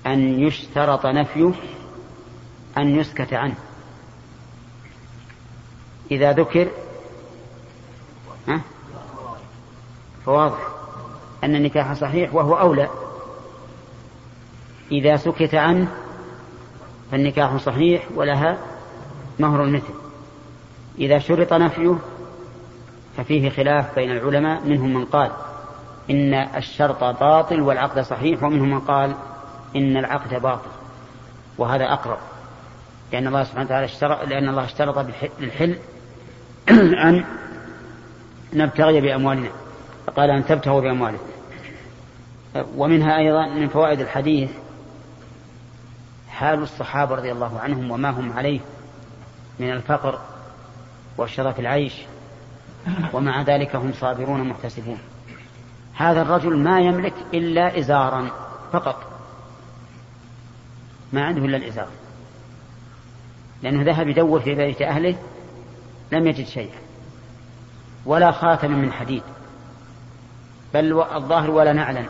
أن 0.09 0.39
يشترط 0.39 1.05
نفيه 1.05 1.51
أن 2.77 2.99
يسكت 2.99 3.33
عنه. 3.33 3.55
إذا 6.11 6.31
ذكر 6.31 6.67
فواضح. 10.25 10.67
أن 11.43 11.55
النكاح 11.55 11.93
صحيح 11.93 12.35
وهو 12.35 12.59
أولى. 12.59 12.89
إذا 14.91 15.17
سكت 15.17 15.55
عنه 15.55 15.87
فالنكاح 17.11 17.55
صحيح 17.55 18.07
ولها 18.15 18.57
مهر 19.39 19.63
المثل. 19.63 19.93
إذا 20.99 21.19
شرط 21.19 21.53
نفيه 21.53 21.95
ففيه 23.17 23.49
خلاف 23.49 23.95
بين 23.95 24.11
العلماء 24.11 24.67
منهم 24.67 24.93
من 24.93 25.05
قال 25.05 25.31
إن 26.09 26.33
الشرط 26.33 27.03
باطل 27.03 27.61
والعقد 27.61 27.99
صحيح 27.99 28.43
ومنهم 28.43 28.69
من 28.69 28.79
قال 28.79 29.15
إن 29.75 29.97
العقد 29.97 30.41
باطل 30.41 30.69
وهذا 31.57 31.93
أقرب 31.93 32.17
لأن 33.11 33.27
الله 33.27 33.43
سبحانه 33.43 33.65
وتعالى 33.65 33.85
اشترط 33.85 34.23
لأن 34.23 34.49
الله 34.49 34.65
اشترط 34.65 35.05
بالحل 35.39 35.77
أن 37.07 37.25
نبتغي 38.53 39.01
بأموالنا. 39.01 39.49
فقال 40.07 40.29
أن 40.29 40.45
تبتغوا 40.45 40.81
بأموالكم. 40.81 41.29
ومنها 42.77 43.17
أيضا 43.17 43.47
من 43.47 43.67
فوائد 43.67 43.99
الحديث 43.99 44.49
حال 46.29 46.63
الصحابة 46.63 47.15
رضي 47.15 47.31
الله 47.31 47.59
عنهم 47.59 47.91
وما 47.91 48.09
هم 48.09 48.33
عليه 48.33 48.59
من 49.59 49.71
الفقر 49.71 50.19
وشرف 51.17 51.59
العيش 51.59 51.93
ومع 53.13 53.41
ذلك 53.41 53.75
هم 53.75 53.93
صابرون 53.93 54.43
محتسبون 54.43 54.97
هذا 55.93 56.21
الرجل 56.21 56.57
ما 56.57 56.79
يملك 56.79 57.13
إلا 57.33 57.79
إزارا 57.79 58.31
فقط. 58.71 59.18
ما 61.13 61.25
عنده 61.25 61.45
إلا 61.45 61.57
الإزار. 61.57 61.89
لأنه 63.63 63.83
ذهب 63.83 64.07
يدور 64.07 64.39
في 64.39 64.55
بيت 64.55 64.81
أهله 64.81 65.15
لم 66.11 66.27
يجد 66.27 66.45
شيئا 66.45 66.79
ولا 68.05 68.31
خاتم 68.31 68.71
من 68.71 68.91
حديد 68.91 69.23
بل 70.73 71.01
الظاهر 71.01 71.51
ولا 71.51 71.73
نعلا 71.73 72.05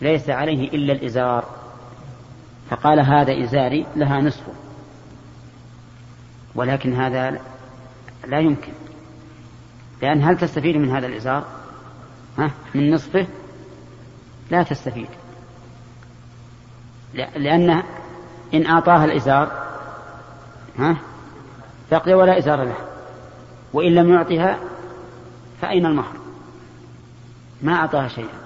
ليس 0.00 0.30
عليه 0.30 0.68
إلا 0.68 0.92
الإزار. 0.92 1.44
فقال 2.70 3.00
هذا 3.00 3.44
إزاري 3.44 3.86
لها 3.96 4.20
نصفه 4.20 4.52
ولكن 6.54 6.92
هذا 6.92 7.40
لا 8.26 8.38
يمكن. 8.38 8.72
لأن 10.02 10.22
هل 10.22 10.38
تستفيد 10.38 10.76
من 10.76 10.90
هذا 10.90 11.06
الإزار؟ 11.06 11.44
ها 12.38 12.50
من 12.74 12.90
نصفه؟ 12.90 13.26
لا 14.50 14.62
تستفيد. 14.62 15.08
لأن 17.14 17.82
إن 18.54 18.66
أعطاها 18.66 19.04
الإزار 19.04 19.68
ها؟ 20.78 20.96
بقي 21.90 22.14
ولا 22.14 22.38
إزار 22.38 22.64
له. 22.64 22.76
وإن 23.72 23.94
لم 23.94 24.12
يعطها 24.12 24.58
فأين 25.60 25.86
المهر؟ 25.86 26.16
ما 27.62 27.74
أعطاها 27.74 28.08
شيئا. 28.08 28.38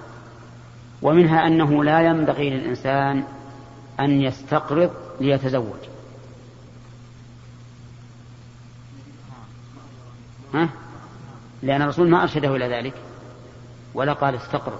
ومنها 1.01 1.47
أنه 1.47 1.83
لا 1.83 2.01
ينبغي 2.01 2.49
للإنسان 2.49 3.23
أن 3.99 4.21
يستقرض 4.21 4.91
ليتزوج. 5.21 5.79
ها؟ 10.53 10.69
لأن 11.63 11.81
الرسول 11.81 12.09
ما 12.09 12.21
أرشده 12.21 12.55
إلى 12.55 12.67
ذلك 12.67 12.93
ولا 13.93 14.13
قال 14.13 14.35
استقرض. 14.35 14.79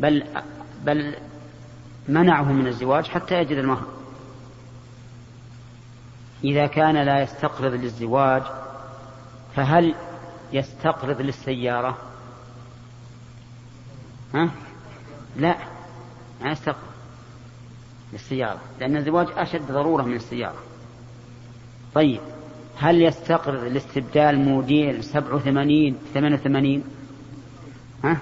بل 0.00 0.24
بل 0.84 1.14
منعه 2.08 2.52
من 2.52 2.66
الزواج 2.66 3.08
حتى 3.08 3.34
يجد 3.34 3.56
المهر 3.58 3.86
إذا 6.44 6.66
كان 6.66 6.96
لا 6.96 7.22
يستقرض 7.22 7.72
للزواج 7.72 8.42
فهل 9.56 9.94
يستقرض 10.52 11.20
للسيارة؟ 11.20 11.98
ها؟ 14.34 14.50
لا 15.36 15.56
ما 16.42 16.50
يستقرض 16.50 16.92
للسيارة 18.12 18.60
لأن 18.80 18.96
الزواج 18.96 19.26
أشد 19.36 19.72
ضرورة 19.72 20.02
من 20.02 20.14
السيارة. 20.14 20.62
طيب 21.94 22.20
هل 22.76 23.02
يستقرض 23.02 23.64
لاستبدال 23.64 24.38
موديل 24.38 25.04
87 25.04 25.98
88 26.14 26.84
ها؟ 28.04 28.20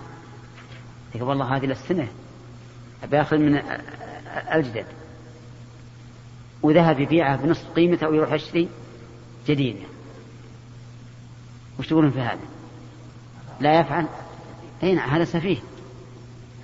يقول 1.15 1.29
والله 1.29 1.57
هذه 1.57 1.67
للسنة. 1.67 2.09
أبي 3.03 3.21
أخذ 3.21 3.39
من 3.39 3.63
الجدد. 4.55 4.87
وذهب 6.63 7.01
يبيعها 7.01 7.37
بنصف 7.37 7.71
قيمته 7.77 8.09
ويروح 8.09 8.33
يشتري 8.33 8.69
جديدة 9.47 9.87
وش 11.79 11.89
تقولون 11.89 12.11
في 12.11 12.21
هذا؟ 12.21 12.41
لا 13.61 13.81
يفعل. 13.81 14.07
أي 14.83 14.95
نعم 14.95 15.11
هذا 15.11 15.25
سفيه. 15.25 15.59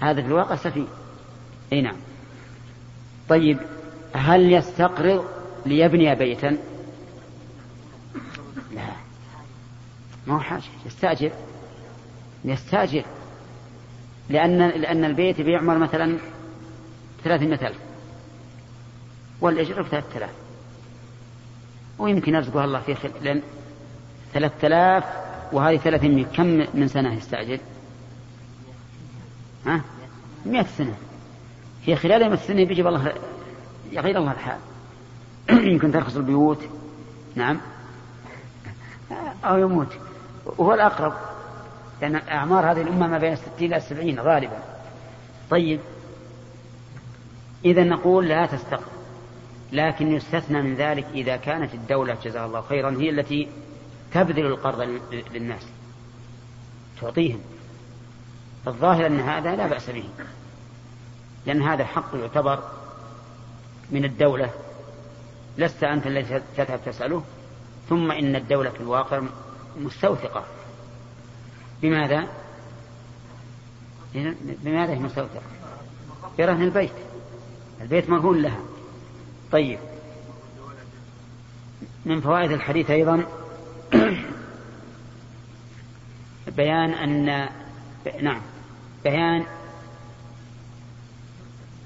هذا 0.01 0.23
في 0.23 0.29
الواقع 0.29 0.57
سفيه. 0.57 0.87
أي 1.73 1.81
نعم. 1.81 1.97
طيب 3.29 3.59
هل 4.15 4.53
يستقرض 4.53 5.25
ليبني 5.67 6.15
بيتا؟ 6.15 6.59
لا. 8.75 8.87
ما 10.27 10.35
هو 10.35 10.41
حاجة. 10.41 10.63
يستأجر. 10.87 11.31
يستأجر. 12.45 13.05
لأن 14.29 14.59
لأن 14.59 15.05
البيت 15.05 15.41
بيعمر 15.41 15.79
مثلا 15.79 16.19
ثلاثمائة 17.25 17.67
ألف 17.67 17.79
والأجرة 19.41 19.83
ثلاثة 19.83 20.19
آلاف 20.19 20.31
ويمكن 21.99 22.35
يرزقها 22.35 22.65
الله 22.65 22.81
في 22.81 22.95
خل... 22.95 23.11
لأن 23.23 23.43
ثلاثة 24.35 24.67
آلاف 24.67 25.05
وهذه 25.53 25.77
ثلاثمائة 25.77 26.25
كم 26.25 26.67
من 26.75 26.89
سنة 26.89 27.15
يستأجر 27.15 27.59
ها؟ 29.67 29.81
مئة 30.47 30.67
سنة. 30.79 30.95
في 31.85 31.97
خلال 31.97 32.31
مئة 32.31 32.37
سنة 32.37 32.65
بيجيب 32.65 32.87
الله 32.87 33.13
يغير 33.93 34.19
الله 34.19 34.33
الحال. 34.33 34.59
يمكن 35.73 35.93
ترخص 35.93 36.17
البيوت. 36.17 36.65
نعم. 37.35 37.61
أو 39.45 39.59
يموت. 39.59 39.89
وهو 40.47 40.75
الأقرب. 40.75 41.13
لأن 42.01 42.17
أعمار 42.17 42.73
هذه 42.73 42.83
الأمة 42.83 43.07
ما 43.07 43.19
بين 43.19 43.33
الستين 43.33 43.73
إلى 43.73 43.77
السبعين 43.77 44.21
غالبا. 44.21 44.59
طيب. 45.51 45.81
إذا 47.65 47.85
نقول 47.85 48.29
لا 48.29 48.47
تستقر. 48.47 48.91
لكن 49.73 50.13
يستثنى 50.13 50.63
من 50.63 50.75
ذلك 50.75 51.07
إذا 51.15 51.37
كانت 51.37 51.75
الدولة 51.75 52.17
جزاها 52.25 52.47
الله 52.47 52.61
خيرا 52.61 52.91
هي 52.91 53.11
التي 53.11 53.49
تبذل 54.13 54.47
القرض 54.47 55.01
للناس. 55.35 55.67
تعطيهم. 57.01 57.41
الظاهر 58.67 59.07
أن 59.07 59.21
هذا 59.21 59.57
لا 59.57 59.67
بأس 59.67 59.91
به. 59.91 60.05
لأن 61.47 61.63
هذا 61.63 61.85
حق 61.85 62.15
يعتبر 62.15 62.63
من 63.91 64.05
الدولة. 64.05 64.51
لست 65.59 65.85
أنت 65.85 66.07
الذي 66.07 66.43
تذهب 66.57 66.81
تسأله. 66.87 67.23
ثم 67.89 68.13
إن 68.13 68.37
الدولة 68.37 68.71
في 68.71 68.81
الواقع 68.81 69.23
مستوثقة. 69.77 70.45
بماذا؟ 71.83 72.29
بماذا 74.65 74.93
هي 74.93 74.99
مستوثقة؟ 74.99 75.43
برهن 76.39 76.63
البيت. 76.63 76.93
البيت 77.81 78.11
مرهون 78.11 78.43
لها. 78.43 78.61
طيب. 79.53 79.79
من 82.05 82.21
فوائد 82.21 82.53
الحديث 82.53 82.91
أيضا 82.91 83.27
بيان 86.57 86.91
أن 86.91 87.25
نعم. 88.21 88.41
بيان 89.05 89.47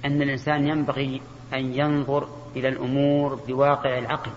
أن 0.05 0.23
الإنسان 0.23 0.69
ينبغي 0.69 1.21
أن 1.55 1.75
ينظر 1.75 2.29
إلى 2.57 2.69
الأمور 2.69 3.35
بواقع 3.35 3.99
العقل 3.99 4.31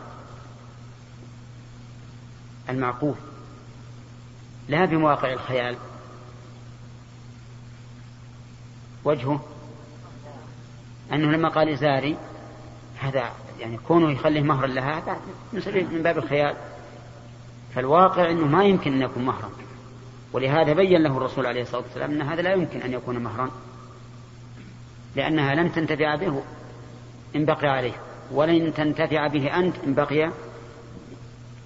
المعقول. 2.69 3.15
لا 4.67 4.85
بمواقع 4.85 5.33
الخيال. 5.33 5.75
وجهه 9.05 9.43
أنه 11.13 11.31
لما 11.31 11.49
قال 11.49 11.69
إزاري 11.69 12.17
هذا 12.99 13.31
يعني 13.59 13.77
كونه 13.87 14.11
يخليه 14.11 14.41
مهرا 14.41 14.67
لها 14.67 14.97
هذا 14.99 15.17
من 15.91 16.01
باب 16.03 16.17
الخيال. 16.17 16.55
فالواقع 17.75 18.31
أنه 18.31 18.45
ما 18.45 18.65
يمكن 18.65 18.93
أن 18.93 19.01
يكون 19.01 19.25
مهرا. 19.25 19.49
ولهذا 20.33 20.73
بين 20.73 21.03
له 21.03 21.17
الرسول 21.17 21.45
عليه 21.45 21.61
الصلاة 21.61 21.81
والسلام 21.81 22.11
أن 22.11 22.21
هذا 22.21 22.41
لا 22.41 22.53
يمكن 22.53 22.81
أن 22.81 22.93
يكون 22.93 23.19
مهرا. 23.19 23.51
لأنها 25.15 25.55
لن 25.55 25.71
تنتفع 25.71 26.15
به 26.15 26.43
إن 27.35 27.45
بقي 27.45 27.67
عليه. 27.67 27.95
ولن 28.31 28.73
تنتفع 28.73 29.27
به 29.27 29.57
أنت 29.59 29.75
إن 29.87 29.93
بقي 29.93 30.31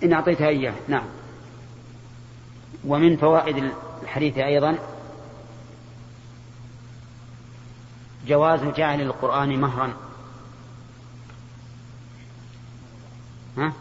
إن 0.03 0.13
أعطيتها 0.13 0.47
إياه. 0.47 0.73
نعم. 0.87 1.05
ومن 2.85 3.17
فوائد 3.17 3.71
الحديث 4.03 4.37
أيضا 4.37 4.77
جواز 8.27 8.59
جعل 8.63 9.01
القرآن 9.01 9.61
مهرا. 9.61 9.93
ها؟ 13.57 13.73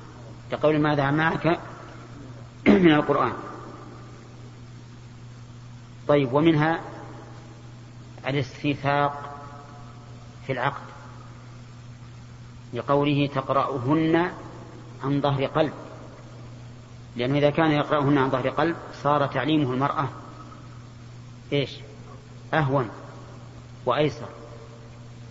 كقول 0.50 0.80
ماذا 0.80 1.10
معك 1.10 1.60
من 2.66 2.92
القرآن؟ 2.92 3.32
طيب 6.08 6.32
ومنها 6.32 6.80
الاستيثاق 8.26 9.36
في 10.46 10.52
العقد. 10.52 10.86
لقوله 12.74 13.26
تقرأهن 13.34 14.30
عن 15.04 15.20
ظهر 15.20 15.46
قلب. 15.46 15.72
لأنه 17.16 17.38
إذا 17.38 17.50
كان 17.50 17.70
يقرأهن 17.70 18.18
عن 18.18 18.30
ظهر 18.30 18.48
قلب 18.48 18.76
صار 19.02 19.26
تعليمه 19.26 19.72
المرأة 19.72 20.08
إيش 21.52 21.70
أهون 22.54 22.90
وأيسر 23.86 24.26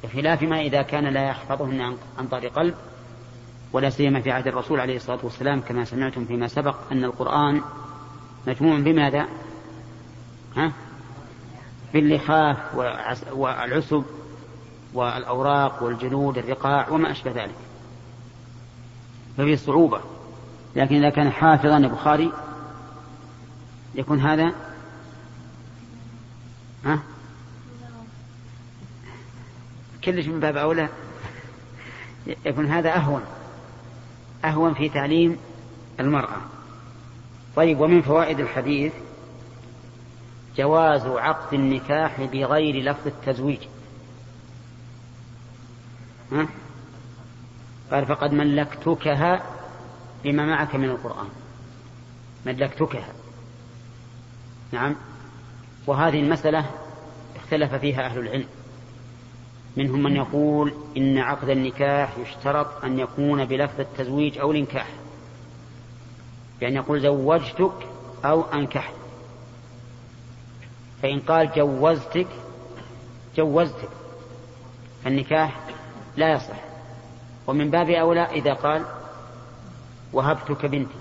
بخلاف 0.03 0.43
ما 0.43 0.61
إذا 0.61 0.81
كان 0.81 1.03
لا 1.03 1.27
يحفظهن 1.27 1.81
عن 2.17 2.27
ظهر 2.27 2.47
قلب 2.47 2.75
ولا 3.73 3.89
سيما 3.89 4.21
في 4.21 4.31
عهد 4.31 4.47
الرسول 4.47 4.79
عليه 4.79 4.95
الصلاة 4.95 5.19
والسلام 5.23 5.61
كما 5.61 5.85
سمعتم 5.85 6.25
فيما 6.25 6.47
سبق 6.47 6.75
أن 6.91 7.03
القرآن 7.03 7.61
مجموع 8.47 8.79
بماذا؟ 8.79 9.27
ها؟ 10.57 10.71
باللخاف 11.93 12.75
والعسب 13.33 14.05
والأوراق 14.93 15.83
والجلود 15.83 16.37
الرقاع 16.37 16.89
وما 16.89 17.11
أشبه 17.11 17.31
ذلك 17.31 17.55
ففي 19.37 19.57
صعوبة 19.57 20.01
لكن 20.75 20.95
إذا 20.95 21.09
كان 21.09 21.31
حافظا 21.31 21.77
البخاري 21.77 22.31
يكون 23.95 24.19
هذا 24.19 24.53
ها؟ 26.85 26.99
كلش 30.03 30.27
من 30.27 30.39
باب 30.39 30.57
أولى 30.57 30.89
يكون 32.45 32.65
هذا 32.65 32.95
أهون 32.95 33.21
أهون 34.45 34.73
في 34.73 34.89
تعليم 34.89 35.37
المرأة. 35.99 36.37
طيب 37.55 37.79
ومن 37.79 38.01
فوائد 38.01 38.39
الحديث 38.39 38.93
جواز 40.57 41.05
عقد 41.05 41.53
النكاح 41.53 42.21
بغير 42.21 42.91
لفظ 42.91 43.07
التزويج. 43.07 43.59
ها؟ 46.31 46.47
قال 47.91 48.05
فقد 48.05 48.33
ملكتكها 48.33 49.54
بما 50.25 50.45
معك 50.45 50.75
من 50.75 50.89
القرآن 50.89 51.27
ملكتكها 52.45 53.13
نعم. 54.71 54.95
وهذه 55.87 56.19
المسألة 56.19 56.65
اختلف 57.35 57.75
فيها 57.75 58.05
أهل 58.05 58.19
العلم. 58.19 58.47
منهم 59.77 60.03
من 60.03 60.15
يقول 60.15 60.73
إن 60.97 61.17
عقد 61.17 61.49
النكاح 61.49 62.17
يشترط 62.17 62.83
أن 62.83 62.99
يكون 62.99 63.45
بلفظ 63.45 63.79
التزويج 63.79 64.37
أو 64.37 64.51
الإنكاح. 64.51 64.87
يعني 66.61 66.75
يقول 66.75 67.01
زوجتك 67.01 67.87
أو 68.25 68.41
أنكحت 68.41 68.93
فإن 71.01 71.19
قال 71.19 71.51
جوزتك 71.55 72.27
جوزتك. 73.37 73.89
فالنكاح 75.03 75.59
لا 76.17 76.33
يصح. 76.33 76.63
ومن 77.47 77.69
باب 77.69 77.89
أولى 77.89 78.23
إذا 78.23 78.53
قال 78.53 78.85
وهبتك 80.13 80.65
بنتي 80.65 80.95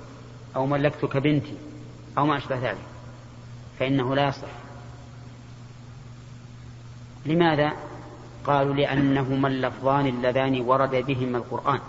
أو 0.56 0.66
ملكتك 0.66 1.16
بنتي 1.16 1.54
أو 2.18 2.26
ما 2.26 2.36
أشبه 2.36 2.58
ذلك. 2.58 2.86
فإنه 3.78 4.14
لا 4.14 4.28
يصح. 4.28 4.48
لماذا؟ 7.26 7.72
قالوا 8.44 8.74
لأنهما 8.74 9.48
اللفظان 9.48 10.06
اللذان 10.06 10.60
ورد 10.60 10.90
بهما 10.90 11.38
القرآن. 11.38 11.80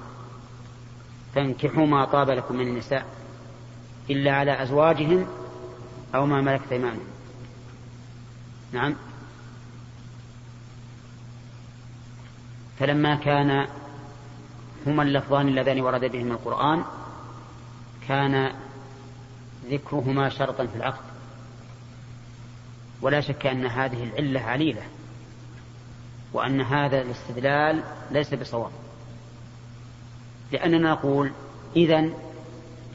فانكحوا 1.35 1.85
ما 1.85 2.05
طاب 2.05 2.29
لكم 2.29 2.55
من 2.55 2.67
النساء 2.67 3.05
إلا 4.09 4.31
على 4.31 4.63
أزواجهم 4.63 5.27
أو 6.15 6.25
ما 6.25 6.41
ملكت 6.41 6.71
أيمانهم. 6.71 7.07
نعم. 8.73 8.95
فلما 12.79 13.15
كان 13.15 13.67
هما 14.87 15.03
اللفظان 15.03 15.47
اللذان 15.47 15.81
ورد 15.81 16.05
بهما 16.05 16.33
القرآن 16.33 16.83
كان 18.07 18.51
ذكرهما 19.69 20.29
شرطا 20.29 20.65
في 20.65 20.75
العقد. 20.75 21.05
ولا 23.01 23.21
شك 23.21 23.45
أن 23.45 23.65
هذه 23.65 24.03
العلة 24.03 24.39
عليلة 24.39 24.81
وأن 26.33 26.61
هذا 26.61 27.01
الاستدلال 27.01 27.83
ليس 28.11 28.33
بصواب. 28.33 28.71
لأننا 30.51 30.91
نقول 30.91 31.31
إذا 31.75 32.09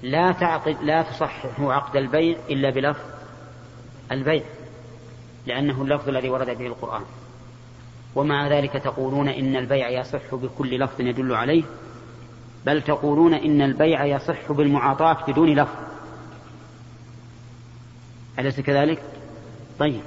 لا 0.02 0.32
تعقد 0.32 0.76
لا 0.82 1.02
تصحح 1.02 1.60
عقد 1.60 1.96
البيع 1.96 2.38
إلا 2.50 2.70
بلفظ 2.70 3.04
البيع 4.12 4.44
لأنه 5.46 5.82
اللفظ 5.82 6.08
الذي 6.08 6.30
ورد 6.30 6.58
به 6.58 6.66
القرآن. 6.66 7.02
ومع 8.14 8.48
ذلك 8.48 8.72
تقولون 8.72 9.28
إن 9.28 9.56
البيع 9.56 9.88
يصح 9.88 10.34
بكل 10.34 10.78
لفظ 10.78 11.00
يدل 11.00 11.34
عليه 11.34 11.62
بل 12.66 12.82
تقولون 12.82 13.34
إن 13.34 13.62
البيع 13.62 14.04
يصح 14.04 14.52
بالمعاطاة 14.52 15.16
بدون 15.28 15.48
لفظ 15.54 15.74
أليس 18.38 18.60
كذلك؟ 18.60 19.02
طيب 19.78 20.00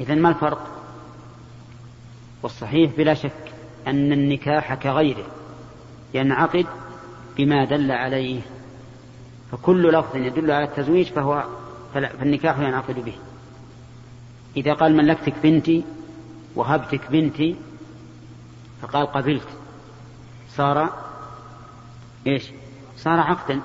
إذا 0.00 0.14
ما 0.14 0.28
الفرق؟ 0.28 0.66
والصحيح 2.42 2.92
بلا 2.96 3.14
شك 3.14 3.52
أن 3.86 4.12
النكاح 4.12 4.74
كغيره 4.74 5.26
ينعقد 6.14 6.66
بما 7.36 7.64
دل 7.64 7.92
عليه 7.92 8.40
فكل 9.52 9.92
لفظ 9.92 10.16
يدل 10.16 10.50
على 10.50 10.64
التزويج 10.64 11.06
فهو 11.06 11.44
فالنكاح 11.94 12.58
ينعقد 12.58 13.04
به 13.04 13.14
إذا 14.56 14.72
قال 14.72 14.96
ملكتك 14.96 15.34
بنتي 15.42 15.84
وهبتك 16.56 17.10
بنتي 17.10 17.56
فقال 18.82 19.06
قبلت 19.06 19.48
صار 20.48 21.04
إيش؟ 22.26 22.50
صار 22.96 23.20
عقدا. 23.20 23.60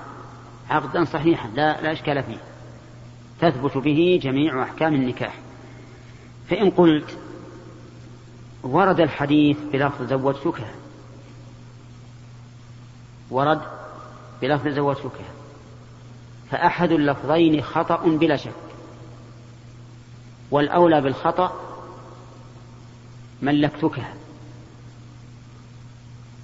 عقدا 0.70 1.04
صحيحا 1.04 1.48
لا 1.48 1.80
لا 1.80 1.92
إشكال 1.92 2.22
فيه. 2.22 2.40
تثبت 3.40 3.78
به 3.78 4.20
جميع 4.22 4.62
أحكام 4.62 4.94
النكاح. 4.94 5.34
فإن 6.48 6.70
قلت 6.70 7.18
ورد 8.62 9.00
الحديث 9.00 9.58
بلفظ 9.72 10.02
زوجتك. 10.08 10.64
ورد 13.30 13.60
بلفظ 14.42 14.68
زوجتك. 14.68 15.20
فأحد 16.50 16.92
اللفظين 16.92 17.62
خطأ 17.62 18.08
بلا 18.08 18.36
شك. 18.36 18.52
والأولى 20.50 21.00
بالخطأ 21.00 21.52
ملكتكها 23.42 24.14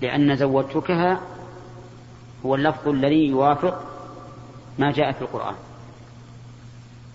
لأن 0.02 0.36
زوجتكها 0.36 1.20
هو 2.46 2.54
اللفظ 2.54 2.88
الذي 2.88 3.26
يوافق 3.26 3.84
ما 4.78 4.92
جاء 4.92 5.12
في 5.12 5.22
القرآن 5.22 5.54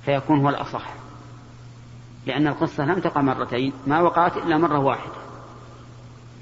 فيكون 0.06 0.39
هو 0.39 0.50
الأصح. 0.50 0.94
لأن 2.26 2.48
القصة 2.48 2.86
لم 2.86 3.00
تقع 3.00 3.22
مرتين 3.22 3.74
ما 3.88 4.02
وقعت 4.02 4.38
إلا 4.38 4.58
مرة 4.58 4.80
واحدة. 4.80 5.22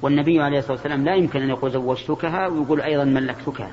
والنبي 0.02 0.42
عليه 0.42 0.60
الصلاة 0.60 0.74
والسلام 0.74 1.06
لا 1.06 1.16
يمكن 1.16 1.42
أن 1.42 1.50
يقول 1.50 1.72
زوجتكها 1.72 2.48
ويقول 2.48 2.82
أيضا 2.82 3.04
ملكتكها. 3.04 3.72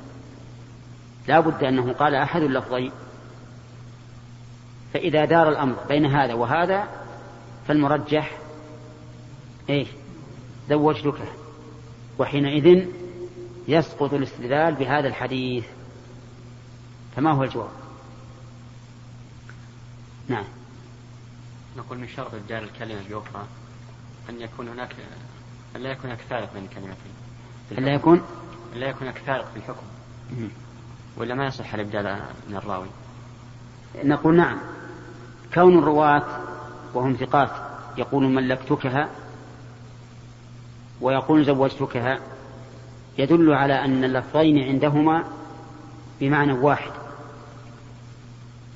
لا 1.28 1.40
بد 1.40 1.64
أنه 1.64 1.92
قال 1.92 2.14
أحد 2.14 2.42
اللفظين. 2.42 2.92
فإذا 4.94 5.24
دار 5.24 5.48
الأمر 5.48 5.76
بين 5.88 6.06
هذا 6.06 6.34
وهذا 6.34 6.88
فالمرجح 7.68 8.38
إيش؟ 9.70 9.88
زوجتك 10.68 11.18
وحينئذ 12.18 12.86
يسقط 13.68 14.14
الاستدلال 14.14 14.74
بهذا 14.74 15.08
الحديث. 15.08 15.64
فما 17.16 17.32
هو 17.32 17.42
الجواب؟ 17.42 17.70
نعم. 20.28 20.44
نقول 21.76 21.98
من 21.98 22.08
شرط 22.08 22.34
إبدال 22.34 22.64
الكلمة 22.64 23.00
بأخرى 23.10 23.46
أن 24.30 24.40
يكون 24.40 24.68
هناك 24.68 24.96
أن 25.76 25.80
لا 25.80 25.90
يكون 25.90 26.10
هناك 26.10 26.20
فارق 26.20 26.52
بين 26.54 26.64
الكلمتين 26.64 27.12
أن 27.78 27.84
لا 27.84 27.94
يكون؟ 27.94 28.22
أن 28.74 28.80
لا 28.80 28.86
يكون 28.86 29.02
هناك 29.02 29.18
فارق 29.18 29.50
في 29.50 29.56
الحكم. 29.56 29.86
ولا 31.16 31.34
ما 31.34 31.46
يصح 31.46 31.74
الإبدال 31.74 32.22
من 32.48 32.56
الراوي؟ 32.56 32.86
نقول 34.04 34.36
نعم. 34.36 34.58
كون 35.54 35.78
الرواة 35.78 36.22
وهم 36.94 37.16
ثقات 37.16 37.50
يقول 37.98 38.24
ملكتكها 38.24 39.10
ويقول 41.00 41.44
زوجتكها 41.44 42.20
يدل 43.18 43.52
على 43.52 43.84
أن 43.84 44.04
اللفظين 44.04 44.58
عندهما 44.58 45.24
بمعنى 46.20 46.52
واحد 46.52 46.90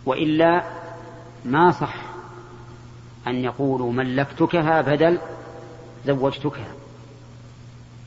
وإلا 0.06 0.64
ما 1.44 1.70
صح 1.70 1.94
أن 3.26 3.44
يقولوا 3.44 3.92
ملكتكها 3.92 4.80
بدل 4.80 5.18
زوجتكها 6.06 6.72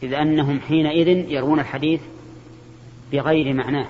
إذ 0.03 0.13
أنهم 0.13 0.59
حينئذ 0.59 1.07
يرون 1.07 1.59
الحديث 1.59 2.01
بغير 3.11 3.53
معناه 3.53 3.87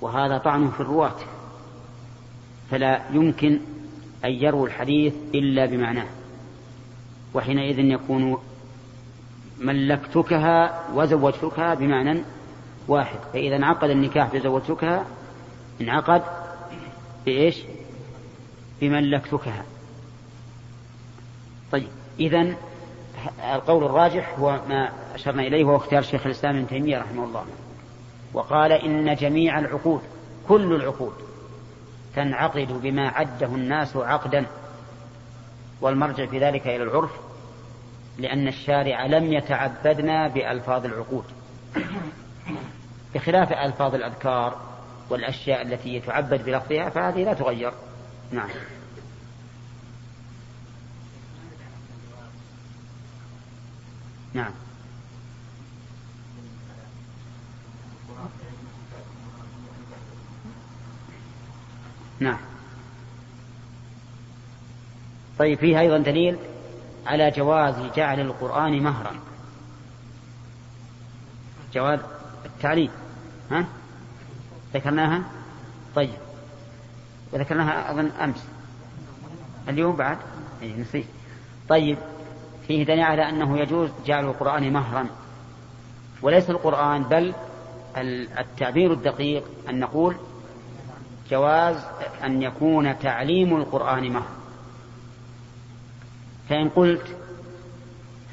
وهذا 0.00 0.38
طعن 0.38 0.70
في 0.70 0.80
الرواة 0.80 1.16
فلا 2.70 3.02
يمكن 3.12 3.60
أن 4.24 4.30
يروا 4.30 4.66
الحديث 4.66 5.14
إلا 5.34 5.66
بمعناه 5.66 6.06
وحينئذ 7.34 7.78
يكون 7.78 8.38
ملكتكها 9.60 10.84
وزوجتكها 10.94 11.74
بمعنى 11.74 12.22
واحد. 12.88 13.18
فإذا 13.32 13.56
انعقد 13.56 13.90
النكاح 13.90 14.34
بزوجتكها 14.34 15.06
انعقد 15.80 16.22
بإيش؟ 17.26 17.62
بملكتكها. 18.80 19.64
طيب 21.72 21.88
إذا 22.20 22.54
القول 23.54 23.84
الراجح 23.84 24.38
هو 24.38 24.60
ما 24.68 24.92
أشرنا 25.14 25.42
إليه 25.42 25.64
وهو 25.64 25.76
اختيار 25.76 26.02
شيخ 26.02 26.26
الإسلام 26.26 26.56
ابن 26.56 26.66
تيمية 26.66 26.98
رحمه 26.98 27.24
الله. 27.24 27.44
وقال 28.34 28.72
إن 28.72 29.14
جميع 29.14 29.58
العقود 29.58 30.00
كل 30.48 30.74
العقود 30.74 31.12
تنعقد 32.16 32.82
بما 32.82 33.08
عده 33.08 33.46
الناس 33.46 33.96
عقدا 33.96 34.46
والمرجع 35.80 36.26
في 36.26 36.38
ذلك 36.38 36.66
إلى 36.66 36.82
العرف 36.82 37.10
لأن 38.18 38.48
الشارع 38.48 39.06
لم 39.06 39.32
يتعبدنا 39.32 40.28
بألفاظ 40.28 40.84
العقود. 40.84 41.24
بخلاف 43.14 43.52
ألفاظ 43.52 43.94
الأذكار 43.94 44.60
والأشياء 45.10 45.62
التي 45.62 45.94
يتعبد 45.94 46.44
بلفظها 46.44 46.90
فهذه 46.90 47.24
لا 47.24 47.34
تغير. 47.34 47.72
نعم. 48.32 48.48
نعم. 54.34 54.52
نعم. 62.20 62.38
طيب 65.38 65.58
فيه 65.58 65.80
أيضا 65.80 65.98
دليل؟ 65.98 66.36
على 67.08 67.30
جواز 67.30 67.74
جعل 67.96 68.20
القرآن 68.20 68.82
مهرا. 68.82 69.12
جواز 71.74 71.98
التعليم 72.46 72.90
ها؟ 73.50 73.64
ذكرناها؟ 74.74 75.22
طيب. 75.94 76.14
وذكرناها 77.32 77.90
أظن 77.90 78.10
أمس. 78.20 78.44
اليوم 79.68 79.96
بعد؟ 79.96 80.18
أي 80.62 80.72
نسيت. 80.72 81.06
طيب. 81.68 81.98
فيه 82.66 82.84
دليل 82.84 83.00
على 83.00 83.28
أنه 83.28 83.58
يجوز 83.58 83.90
جعل 84.06 84.24
القرآن 84.24 84.72
مهرا. 84.72 85.06
وليس 86.22 86.50
القرآن 86.50 87.02
بل 87.02 87.34
التعبير 88.38 88.92
الدقيق 88.92 89.44
أن 89.68 89.80
نقول 89.80 90.16
جواز 91.30 91.76
أن 92.24 92.42
يكون 92.42 92.98
تعليم 92.98 93.56
القرآن 93.56 94.12
مهر 94.12 94.37
فإن 96.48 96.68
قلت 96.68 97.16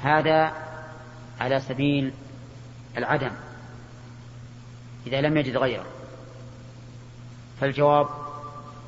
هذا 0.02 0.52
على 1.40 1.60
سبيل 1.60 2.12
العدم 2.96 3.30
إذا 5.06 5.20
لم 5.20 5.36
يجد 5.36 5.56
غيره. 5.56 5.86
فالجواب 7.60 8.08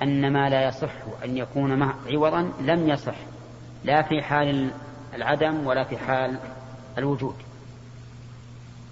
أن 0.03 0.33
ما 0.33 0.49
لا 0.49 0.69
يصح 0.69 0.93
أن 1.25 1.37
يكون 1.37 1.83
عوضا 1.83 2.53
لم 2.61 2.88
يصح 2.88 3.14
لا 3.85 4.03
في 4.03 4.23
حال 4.23 4.71
العدم 5.14 5.67
ولا 5.67 5.85
في 5.85 5.99
حال 5.99 6.38
الوجود. 6.99 7.35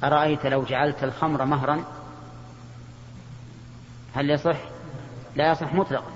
أرأيت 0.04 0.46
لو 0.46 0.64
جعلت 0.64 1.04
الخمر 1.04 1.44
مهرا؟ 1.44 1.84
هل 4.14 4.30
يصح؟ 4.30 4.56
لا 5.36 5.50
يصح 5.50 5.74
مطلقا. 5.74 6.12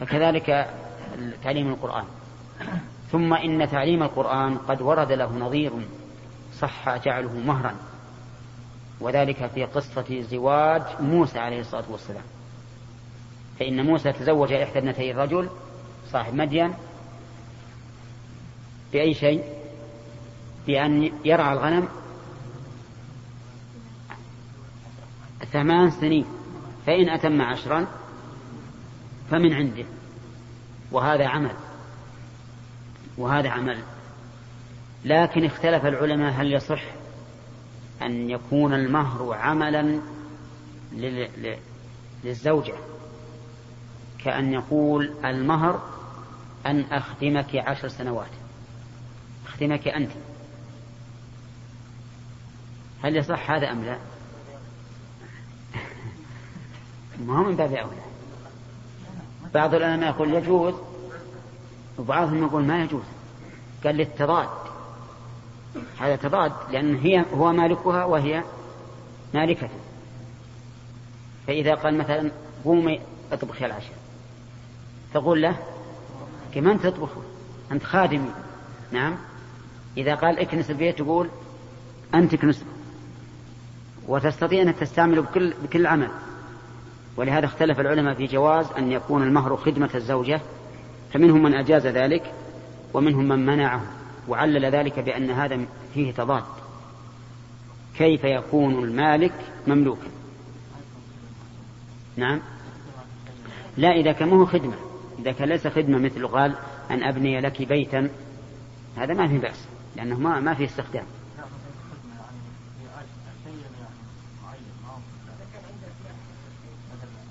فكذلك 0.00 0.74
تعليم 1.42 1.68
القرآن. 1.68 2.04
ثم 3.12 3.34
إن 3.34 3.70
تعليم 3.70 4.02
القرآن 4.02 4.56
قد 4.58 4.82
ورد 4.82 5.12
له 5.12 5.38
نظير 5.38 5.72
صح 6.58 6.96
جعله 6.96 7.32
مهرا. 7.32 7.74
وذلك 9.00 9.46
في 9.46 9.64
قصة 9.64 10.20
زواج 10.20 10.82
موسى 11.00 11.38
عليه 11.38 11.60
الصلاة 11.60 11.84
والسلام. 11.90 12.22
فإن 13.58 13.86
موسى 13.86 14.12
تزوج 14.12 14.52
إحدى 14.52 14.78
ابنتي 14.78 15.10
الرجل 15.10 15.48
صاحب 16.12 16.34
مدين 16.34 16.74
بأي 18.92 19.14
شيء؟ 19.14 19.44
بأن 20.66 21.12
يرعى 21.24 21.52
الغنم 21.52 21.88
ثمان 25.52 25.90
سنين. 25.90 26.24
فإن 26.86 27.08
أتم 27.08 27.42
عشرا 27.42 27.86
فمن 29.30 29.52
عنده. 29.52 29.84
وهذا 30.92 31.26
عمل. 31.26 31.54
وهذا 33.20 33.50
عمل. 33.50 33.82
لكن 35.04 35.44
اختلف 35.44 35.86
العلماء 35.86 36.32
هل 36.32 36.52
يصح 36.52 36.82
أن 38.02 38.30
يكون 38.30 38.74
المهر 38.74 39.34
عملا 39.34 40.00
للزوجة؟ 42.24 42.74
كأن 44.18 44.52
يقول 44.52 45.14
المهر 45.24 45.82
أن 46.66 46.80
أخدمك 46.80 47.56
عشر 47.56 47.88
سنوات. 47.88 48.30
أخدمك 49.46 49.88
أنت. 49.88 50.10
هل 53.04 53.16
يصح 53.16 53.50
هذا 53.50 53.70
أم 53.72 53.84
لا؟ 53.84 53.98
ما 57.26 57.38
هو 57.38 57.42
من 57.42 57.56
باب 57.56 57.72
أولى. 57.72 58.02
بعض 59.54 59.74
العلماء 59.74 60.08
يقول 60.10 60.34
يجوز 60.34 60.74
وبعضهم 62.00 62.42
يقول 62.42 62.64
ما 62.64 62.82
يجوز. 62.82 63.02
قال 63.84 63.94
للتضاد 63.94 64.48
هذا 66.00 66.16
تضاد 66.16 66.52
لأن 66.70 66.94
هي 66.96 67.24
هو 67.34 67.52
مالكها 67.52 68.04
وهي 68.04 68.42
مالكة 69.34 69.68
فإذا 71.46 71.74
قال 71.74 71.98
مثلا 71.98 72.30
قومي 72.64 73.00
اطبخي 73.32 73.66
العشاء. 73.66 73.96
تقول 75.14 75.42
له 75.42 75.56
كمان 76.54 76.80
تطبخ؟ 76.80 77.10
أنت 77.72 77.82
خادمي. 77.82 78.30
نعم. 78.92 79.16
إذا 79.96 80.14
قال 80.14 80.38
اكنس 80.38 80.70
البيت 80.70 80.98
تقول 80.98 81.28
أنت 82.14 82.34
اكنس. 82.34 82.64
وتستطيع 84.08 84.62
أن 84.62 84.76
تستعمله 84.76 85.22
بكل, 85.22 85.54
بكل 85.62 85.86
عمل. 85.86 86.10
ولهذا 87.16 87.46
اختلف 87.46 87.80
العلماء 87.80 88.14
في 88.14 88.26
جواز 88.26 88.66
أن 88.78 88.92
يكون 88.92 89.22
المهر 89.22 89.56
خدمة 89.56 89.90
الزوجة 89.94 90.40
فمنهم 91.12 91.42
من 91.42 91.54
أجاز 91.54 91.86
ذلك 91.86 92.32
ومنهم 92.94 93.28
من 93.28 93.46
منعه 93.46 93.82
وعلل 94.28 94.64
ذلك 94.64 94.98
بأن 94.98 95.30
هذا 95.30 95.60
فيه 95.94 96.12
تضاد. 96.12 96.44
كيف 97.96 98.24
يكون 98.24 98.84
المالك 98.84 99.32
مملوكا؟ 99.66 100.06
نعم. 102.16 102.40
لا 103.76 103.92
إذا 103.92 104.12
كان 104.12 104.28
هو 104.28 104.46
خدمة. 104.46 104.74
إذا 105.18 105.32
كان 105.32 105.48
ليس 105.48 105.66
خدمة 105.66 105.98
مثل 105.98 106.26
قال 106.26 106.54
أن 106.90 107.02
أبني 107.02 107.40
لك 107.40 107.62
بيتا 107.62 108.10
هذا 108.96 109.14
ما 109.14 109.28
في 109.28 109.38
بأس 109.38 109.64
لأنه 109.96 110.18
ما, 110.18 110.40
ما 110.40 110.54
في 110.54 110.64
استخدام. 110.64 111.04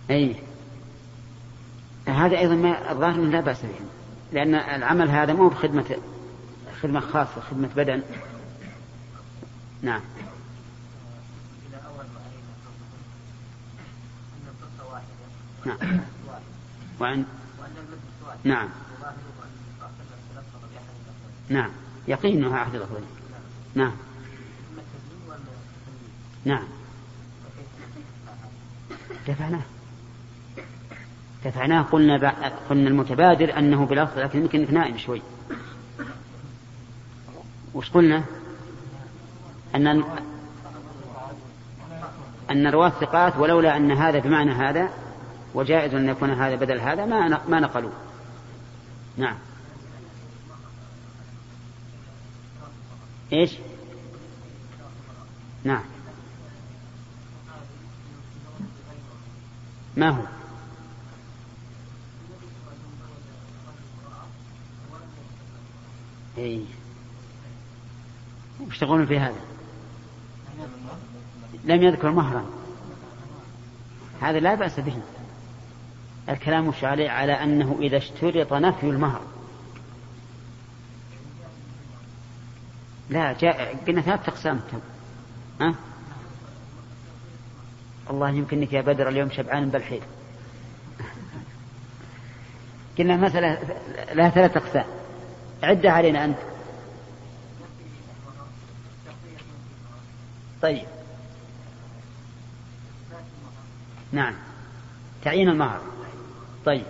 أي. 0.10 0.36
هذا 2.10 2.38
أيضا 2.38 2.56
ما 2.56 2.92
الظاهر 2.92 3.20
لا 3.22 3.40
بأس 3.40 3.62
به. 3.62 3.86
لأن 4.34 4.56
العمل 4.56 5.10
هذا 5.10 5.34
مو 5.34 5.50
بخدمة 5.50 5.98
خدمة 6.82 7.00
خاصة 7.00 7.42
خدمة 7.42 7.70
بدن. 7.76 8.02
نعم. 9.82 10.02
نعم. 15.66 15.78
وعند 17.00 17.26
نعم. 18.44 18.70
نعم. 21.50 21.70
يقين 22.08 22.44
أنها 22.44 22.64
أحد 22.64 22.76
الأفضل 22.76 23.02
نعم. 23.76 23.92
نعم. 26.46 26.64
دفعناه. 29.28 29.62
دفعناه 31.46 31.82
قلنا 31.82 32.34
قلنا 32.70 32.90
المتبادر 32.90 33.58
أنه 33.58 33.86
بلفظ 33.86 34.20
لكن 34.20 34.40
يمكن 34.40 34.74
نائم 34.74 34.98
شوي. 34.98 35.22
وش 37.74 37.90
قلنا؟ 37.90 38.24
أن 39.76 40.04
أن 42.52 42.68
رواة 42.68 42.90
ثقات 42.90 43.38
ولولا 43.38 43.78
أن 43.78 43.92
هذا 43.92 44.20
بمعنى 44.20 44.52
هذا 44.52 44.90
وجائز 45.54 45.94
أن 45.94 46.10
يكون 46.10 46.30
هذا 46.30 46.56
بدل 46.56 46.80
هذا 46.80 47.06
ما 47.06 47.42
ما 47.48 47.60
نقلوا 47.60 47.92
نعم. 49.18 49.36
إيش؟ 53.34 53.56
نعم. 55.64 55.84
ما 59.98 60.10
هو؟ 60.10 60.39
اي 66.40 66.66
وش 68.68 68.80
تقولون 68.80 69.06
في 69.06 69.20
هذا؟ 69.20 69.42
لم 71.64 71.84
يذكر 71.84 72.12
مهرا. 72.12 72.46
هذا 74.22 74.40
لا 74.40 74.56
بأس 74.56 74.80
به. 74.80 75.02
الكلام 76.30 76.68
وش 76.68 76.84
عليه؟ 76.84 77.10
على 77.10 77.34
أنه 77.34 77.78
إذا 77.82 77.98
اشترط 77.98 78.54
نفي 78.54 78.90
المهر. 78.90 79.22
لا 83.10 83.34
جاء 83.34 83.76
قلنا 83.88 84.02
ثلاث 84.02 84.30
أقسام 84.30 84.62
ها؟ 85.62 85.76
الله 88.10 88.30
يمكنك 88.30 88.74
يا 88.74 88.82
بدر 88.82 89.10
اليوم 89.10 89.32
شبعان 89.32 89.70
بالحيل. 89.70 90.02
قلنا 92.98 93.16
مسألة 93.16 93.58
لها 94.14 94.30
ثلاث 94.30 94.58
أقسام. 94.58 94.99
عدها 95.64 95.92
علينا 95.92 96.26
أنت. 96.26 96.38
طيب. 100.62 100.86
نعم. 104.12 104.34
تعيين 105.24 105.50
المهر. 105.50 105.82
طيب. 106.66 106.86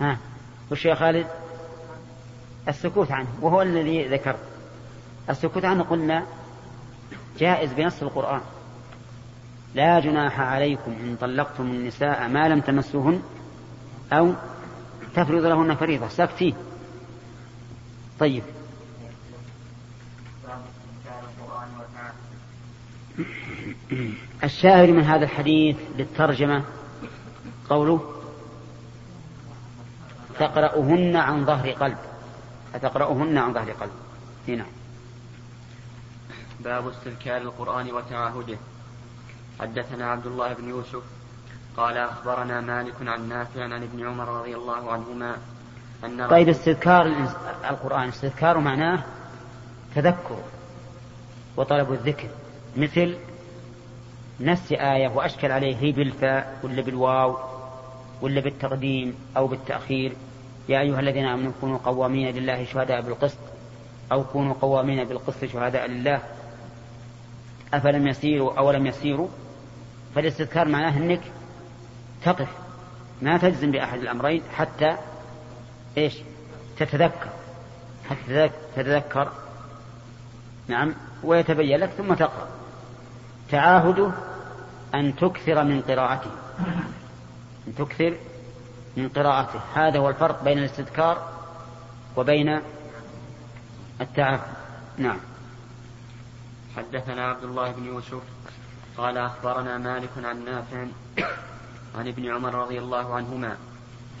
ها. 0.00 0.18
وش 0.70 0.84
يا 0.84 0.94
خالد؟ 0.94 1.26
السكوت 2.68 3.12
عنه 3.12 3.28
وهو 3.40 3.62
الذي 3.62 4.08
ذكر. 4.08 4.36
السكوت 5.30 5.64
عنه 5.64 5.82
قلنا 5.82 6.26
جائز 7.38 7.72
بنص 7.72 8.02
القرآن. 8.02 8.40
لا 9.74 10.00
جناح 10.00 10.40
عليكم 10.40 10.92
إن 10.92 11.16
طلقتم 11.20 11.64
النساء 11.64 12.28
ما 12.28 12.48
لم 12.48 12.60
تمسوهن 12.60 13.22
أو 14.12 14.34
تفرض 15.14 15.44
لهن 15.44 15.74
فريضة. 15.74 16.08
ساكتين. 16.08 16.54
طيب. 18.20 18.42
الشاهد 24.44 24.88
من 24.88 25.02
هذا 25.02 25.24
الحديث 25.24 25.76
للترجمة 25.98 26.64
قوله 27.70 28.12
تقرأهن 30.38 31.16
عن 31.16 31.46
ظهر 31.46 31.70
قلب. 31.70 31.98
فتقرأهن 32.72 33.38
عن 33.38 33.54
ظهر 33.54 33.70
قلب. 33.70 33.92
هنا 34.48 34.66
باب 36.60 36.88
استذكار 36.88 37.36
القرآن 37.36 37.90
وتعاهده. 37.92 38.58
حدثنا 39.60 40.10
عبد 40.10 40.26
الله 40.26 40.52
بن 40.52 40.68
يوسف 40.68 41.02
قال 41.76 41.96
أخبرنا 41.96 42.60
مالك 42.60 42.94
عن 43.00 43.28
نافع 43.28 43.62
عن 43.62 43.82
ابن 43.82 44.06
عمر 44.06 44.28
رضي 44.28 44.56
الله 44.56 44.92
عنهما 44.92 45.36
أن 46.04 46.28
طيب 46.28 46.48
استذكار 46.48 47.06
القرآن 47.70 48.08
استذكار 48.08 48.58
معناه 48.58 49.04
تذكر 49.94 50.38
وطلب 51.56 51.92
الذكر 51.92 52.28
مثل 52.76 53.16
نفس 54.40 54.72
آية 54.72 55.08
وأشكل 55.08 55.52
عليه 55.52 55.76
هي 55.76 55.92
بالفاء 55.92 56.58
ولا 56.62 56.82
بالواو 56.82 57.36
ولا 58.20 58.40
بالتقديم 58.40 59.14
أو 59.36 59.46
بالتأخير. 59.46 60.12
يا 60.68 60.80
أيها 60.80 61.00
الذين 61.00 61.24
آمنوا 61.24 61.52
كونوا 61.60 61.78
قوامين 61.78 62.36
لله 62.36 62.64
شهداء 62.64 63.00
بالقسط 63.00 63.38
أو 64.12 64.24
كونوا 64.24 64.54
قوامين 64.54 65.04
بالقسط 65.04 65.44
شهداء 65.44 65.86
لله. 65.86 66.22
أفلم 67.74 68.06
يسيروا 68.06 68.58
أو 68.58 68.70
لم 68.70 68.86
يسيروا؟ 68.86 69.28
فالاستذكار 70.14 70.68
معناه 70.68 70.96
أنك 70.96 71.20
تقف. 72.26 72.48
ما 73.22 73.36
تجزم 73.36 73.70
بأحد 73.70 73.98
الأمرين 73.98 74.42
حتى 74.56 74.96
إيش؟ 75.98 76.14
تتذكر. 76.78 77.30
حتى 78.10 78.50
تتذكر. 78.76 79.32
نعم. 80.68 80.94
ويتبين 81.22 81.80
لك 81.80 81.90
ثم 81.90 82.14
تقرأ. 82.14 82.48
تعاهده 83.50 84.12
أن 84.94 85.16
تكثر 85.16 85.64
من 85.64 85.80
قراءته. 85.82 86.30
أن 87.68 87.74
تكثر 87.74 88.16
من 88.96 89.08
قراءته. 89.08 89.60
هذا 89.74 89.98
هو 89.98 90.08
الفرق 90.08 90.44
بين 90.44 90.58
الاستذكار 90.58 91.28
وبين 92.16 92.60
التعاهد. 94.00 94.40
نعم. 94.98 95.18
حدثنا 96.76 97.28
عبد 97.28 97.44
الله 97.44 97.72
بن 97.72 97.84
يوسف. 97.86 98.22
قال 98.96 99.18
أخبرنا 99.18 99.78
مالك 99.78 100.10
عن 100.24 100.44
نافع 100.44 100.86
عن 101.98 102.08
ابن 102.08 102.34
عمر 102.34 102.54
رضي 102.54 102.78
الله 102.78 103.14
عنهما 103.14 103.56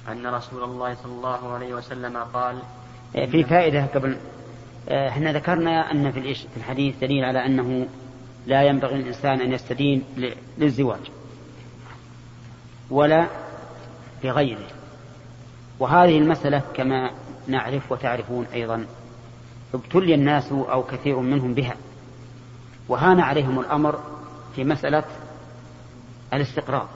أن 0.08 0.26
رسول 0.26 0.62
الله 0.62 0.94
صلى 0.94 1.12
الله 1.12 1.52
عليه 1.52 1.74
وسلم 1.74 2.16
قال 2.16 2.62
في 3.12 3.44
فائدة 3.44 3.86
قبل 3.86 4.16
آه، 4.88 5.08
إحنا 5.08 5.32
ذكرنا 5.32 5.92
أن 5.92 6.12
في 6.12 6.46
الحديث 6.56 6.98
دليل 7.00 7.24
على 7.24 7.46
أنه 7.46 7.86
لا 8.46 8.62
ينبغي 8.62 8.94
للإنسان 8.94 9.40
أن 9.40 9.52
يستدين 9.52 10.04
للزواج 10.58 11.00
ولا 12.90 13.26
لغيره. 14.24 14.68
وهذه 15.78 16.18
المسألة 16.18 16.62
كما 16.74 17.10
نعرف 17.46 17.92
وتعرفون 17.92 18.46
أيضا 18.54 18.86
ابتلي 19.74 20.14
الناس 20.14 20.52
أو 20.52 20.82
كثير 20.82 21.20
منهم 21.20 21.54
بها. 21.54 21.76
وهان 22.88 23.20
عليهم 23.20 23.60
الأمر 23.60 24.00
في 24.54 24.64
مسألة 24.64 25.04
الاستقراض 26.32 26.88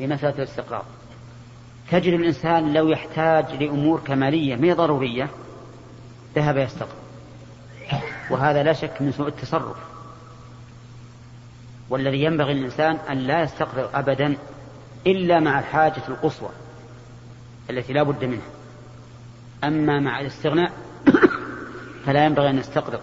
في 0.00 0.06
مسألة 0.06 0.34
الاستقراض 0.38 0.84
تجد 1.90 2.12
الإنسان 2.12 2.72
لو 2.72 2.88
يحتاج 2.88 3.62
لأمور 3.62 4.00
كمالية 4.00 4.56
ما 4.56 4.74
ضرورية؟ 4.74 5.28
ذهب 6.34 6.56
يستقرض 6.56 7.00
وهذا 8.30 8.62
لا 8.62 8.72
شك 8.72 9.02
من 9.02 9.12
سوء 9.12 9.28
التصرف. 9.28 9.76
والذي 11.90 12.24
ينبغي 12.24 12.54
للإنسان 12.54 12.98
أن 13.10 13.18
لا 13.18 13.42
يستقرض 13.42 13.90
أبدا 13.94 14.36
إلا 15.06 15.40
مع 15.40 15.58
الحاجة 15.58 16.02
القصوى 16.08 16.50
التي 17.70 17.92
لا 17.92 18.02
بد 18.02 18.24
منها. 18.24 18.50
أما 19.64 20.00
مع 20.00 20.20
الاستغناء 20.20 20.72
فلا 22.06 22.24
ينبغي 22.24 22.50
أن 22.50 22.58
يستقرض 22.58 23.00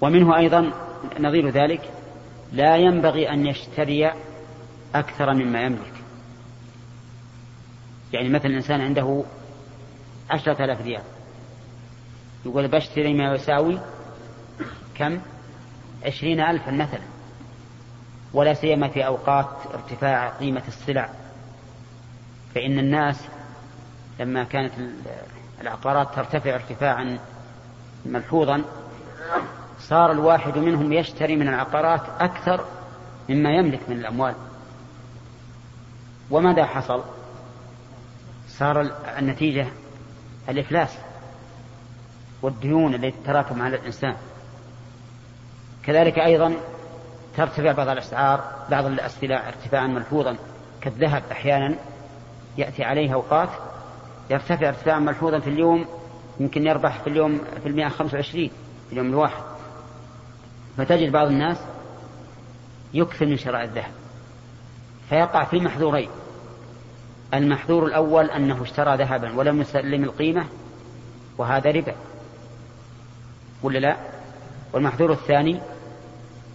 ومنه 0.00 0.36
أيضا 0.36 0.72
نظير 1.20 1.50
ذلك 1.50 1.90
لا 2.52 2.76
ينبغي 2.76 3.30
أن 3.30 3.46
يشتري 3.46 4.12
أكثر 4.94 5.34
مما 5.34 5.62
يملك. 5.62 5.92
يعني 8.12 8.28
مثلا 8.28 8.46
الإنسان 8.46 8.80
عنده 8.80 9.24
عشرة 10.30 10.64
آلاف 10.64 10.80
ريال. 10.80 11.02
يقول 12.46 12.68
بشتري 12.68 13.14
ما 13.14 13.34
يساوي 13.34 13.80
كم؟ 14.94 15.20
عشرين 16.06 16.40
ألفا 16.40 16.70
مثلا. 16.70 17.04
ولا 18.32 18.54
سيما 18.54 18.88
في 18.88 19.06
أوقات 19.06 19.48
ارتفاع 19.74 20.28
قيمة 20.28 20.62
السلع. 20.68 21.08
فإن 22.54 22.78
الناس 22.78 23.24
لما 24.20 24.44
كانت 24.44 24.72
العقارات 25.60 26.14
ترتفع 26.14 26.54
ارتفاعا 26.54 27.18
ملحوظا 28.06 28.64
صار 29.78 30.12
الواحد 30.12 30.58
منهم 30.58 30.92
يشتري 30.92 31.36
من 31.36 31.48
العقارات 31.48 32.00
أكثر 32.20 32.64
مما 33.28 33.50
يملك 33.50 33.80
من 33.88 33.96
الأموال. 33.96 34.34
وماذا 36.30 36.66
حصل؟ 36.66 37.02
صار 38.48 38.90
النتيجة 39.18 39.66
الإفلاس 40.48 40.98
والديون 42.42 42.94
التي 42.94 43.10
تتراكم 43.10 43.62
على 43.62 43.76
الإنسان. 43.76 44.16
كذلك 45.82 46.18
أيضا 46.18 46.54
ترتفع 47.36 47.72
بعض 47.72 47.88
الأسعار 47.88 48.44
بعض 48.70 48.86
السلع 48.86 49.48
ارتفاعا 49.48 49.86
ملحوظا. 49.86 50.36
كالذهب 50.80 51.22
أحيانا 51.32 51.74
يأتي 52.58 52.84
عليه 52.84 53.14
أوقات 53.14 53.48
يرتفع 54.30 54.68
ارتفاعا 54.68 54.98
ملحوظا 54.98 55.38
في 55.38 55.50
اليوم 55.50 55.86
يمكن 56.40 56.66
يربح 56.66 57.02
في 57.02 57.06
اليوم 57.10 57.40
في 57.62 57.68
المئة 57.68 57.88
خمسة 57.88 58.14
وعشرين 58.14 58.50
في 58.86 58.92
اليوم 58.92 59.06
الواحد. 59.06 59.42
فتجد 60.76 61.12
بعض 61.12 61.26
الناس 61.26 61.56
يكثر 62.94 63.26
من 63.26 63.36
شراء 63.36 63.64
الذهب. 63.64 63.92
فيقع 65.08 65.44
في 65.44 65.60
محذورين. 65.60 66.08
المحذور 67.34 67.86
الأول 67.86 68.30
أنه 68.30 68.62
اشترى 68.62 68.96
ذهبا 68.96 69.38
ولم 69.38 69.60
يسلم 69.60 70.04
القيمة 70.04 70.46
وهذا 71.38 71.70
ربا. 71.70 71.94
ولا 73.62 73.78
لا؟ 73.78 73.96
والمحذور 74.72 75.12
الثاني 75.12 75.60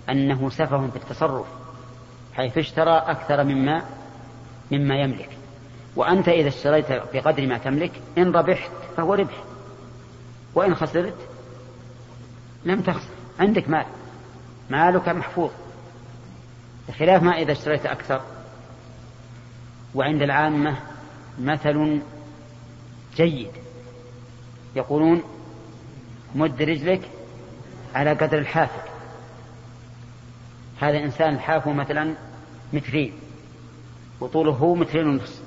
أنه 0.10 0.50
سفه 0.50 0.88
في 0.88 0.95
التصرف 0.95 1.45
حيث 2.34 2.58
اشترى 2.58 2.97
أكثر 2.97 3.43
مما 3.43 3.84
مما 4.72 4.95
يملك. 4.95 5.30
وأنت 5.95 6.28
إذا 6.28 6.47
اشتريت 6.47 6.91
بقدر 7.14 7.47
ما 7.47 7.58
تملك 7.58 7.91
إن 8.18 8.32
ربحت 8.32 8.72
فهو 8.97 9.14
ربح. 9.14 9.43
وإن 10.56 10.76
خسرت 10.76 11.18
لم 12.66 12.82
تخسر. 12.82 13.10
عندك 13.39 13.70
مال. 13.70 13.86
مالك 14.70 15.10
محفوظ. 15.10 15.52
بخلاف 16.89 17.24
ما 17.24 17.32
إذا 17.32 17.52
اشتريت 17.52 17.86
أكثر. 17.86 18.22
وعند 19.95 20.21
العامة 20.21 20.75
مثل 21.39 22.01
جيد. 23.15 23.51
يقولون 24.75 25.23
مد 26.35 26.61
رجلك 26.61 27.01
على 27.95 28.13
قدر 28.13 28.37
الحافة 28.37 28.81
هذا 30.81 30.97
إنسان 30.97 31.33
الحافة 31.35 31.73
مثلا 31.73 32.13
مترين 32.73 33.13
وطوله 34.19 34.51
هو 34.51 34.75
مترين 34.75 35.07
ونصف 35.07 35.41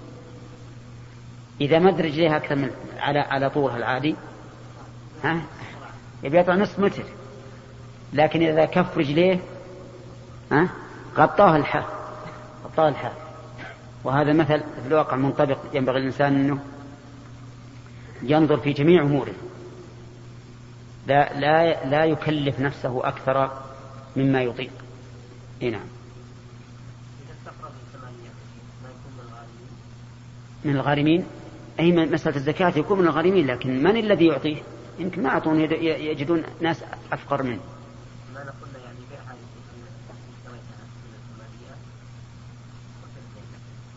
إذا 1.61 1.79
مد 1.79 2.01
رجليها 2.01 2.37
أكثر 2.37 2.55
من 2.55 2.71
على 2.99 3.19
على 3.19 3.51
طولها 3.51 3.77
العادي 3.77 4.15
ها؟ 5.25 5.43
يبي 6.23 6.39
يطلع 6.39 6.55
نصف 6.55 6.79
متر. 6.79 7.05
لكن 8.13 8.43
إذا 8.43 8.65
كف 8.65 8.99
رجليه 8.99 9.41
ها؟ 10.53 10.69
غطاه 11.17 11.57
الحاف 11.57 11.87
غطاه 12.65 12.89
الحاف. 12.89 13.22
وهذا 14.05 14.33
مثل 14.33 14.61
في 14.61 14.89
الواقع 14.89 15.17
منطبق 15.17 15.59
ينبغي 15.75 15.99
الإنسان 15.99 16.35
أنه 16.35 16.59
ينظر 18.23 18.57
في 18.57 18.73
جميع 18.73 19.03
أموره. 19.03 19.35
لا 21.07 21.39
لا 21.39 21.85
لا 21.85 22.05
يكلف 22.05 22.61
نفسه 22.61 23.09
أكثر 23.09 23.51
مما 24.17 24.43
يطيق. 24.43 24.71
إي 25.63 25.71
نعم. 25.71 25.87
من 30.65 30.77
الغارمين؟ 30.77 31.25
أي 31.81 31.93
مسألة 31.93 32.37
الزكاة 32.37 32.73
يكون 32.77 32.99
من 32.99 33.07
الغارمين 33.07 33.47
لكن 33.47 33.83
من 33.83 33.97
الذي 33.97 34.27
يعطيه؟ 34.27 34.57
يمكن 34.99 35.23
ما 35.23 35.29
أعطون 35.29 35.61
يجدون 35.61 36.43
ناس 36.61 36.85
أفقر 37.13 37.43
منه. 37.43 37.61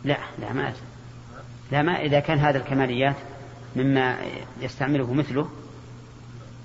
لا 0.05 0.17
لا 0.39 0.53
ما 0.53 0.73
لا 1.71 1.81
ما 1.81 2.01
إذا 2.01 2.19
كان 2.19 2.39
هذا 2.39 2.57
الكماليات 2.57 3.15
مما 3.75 4.17
يستعمله 4.61 5.13
مثله 5.13 5.49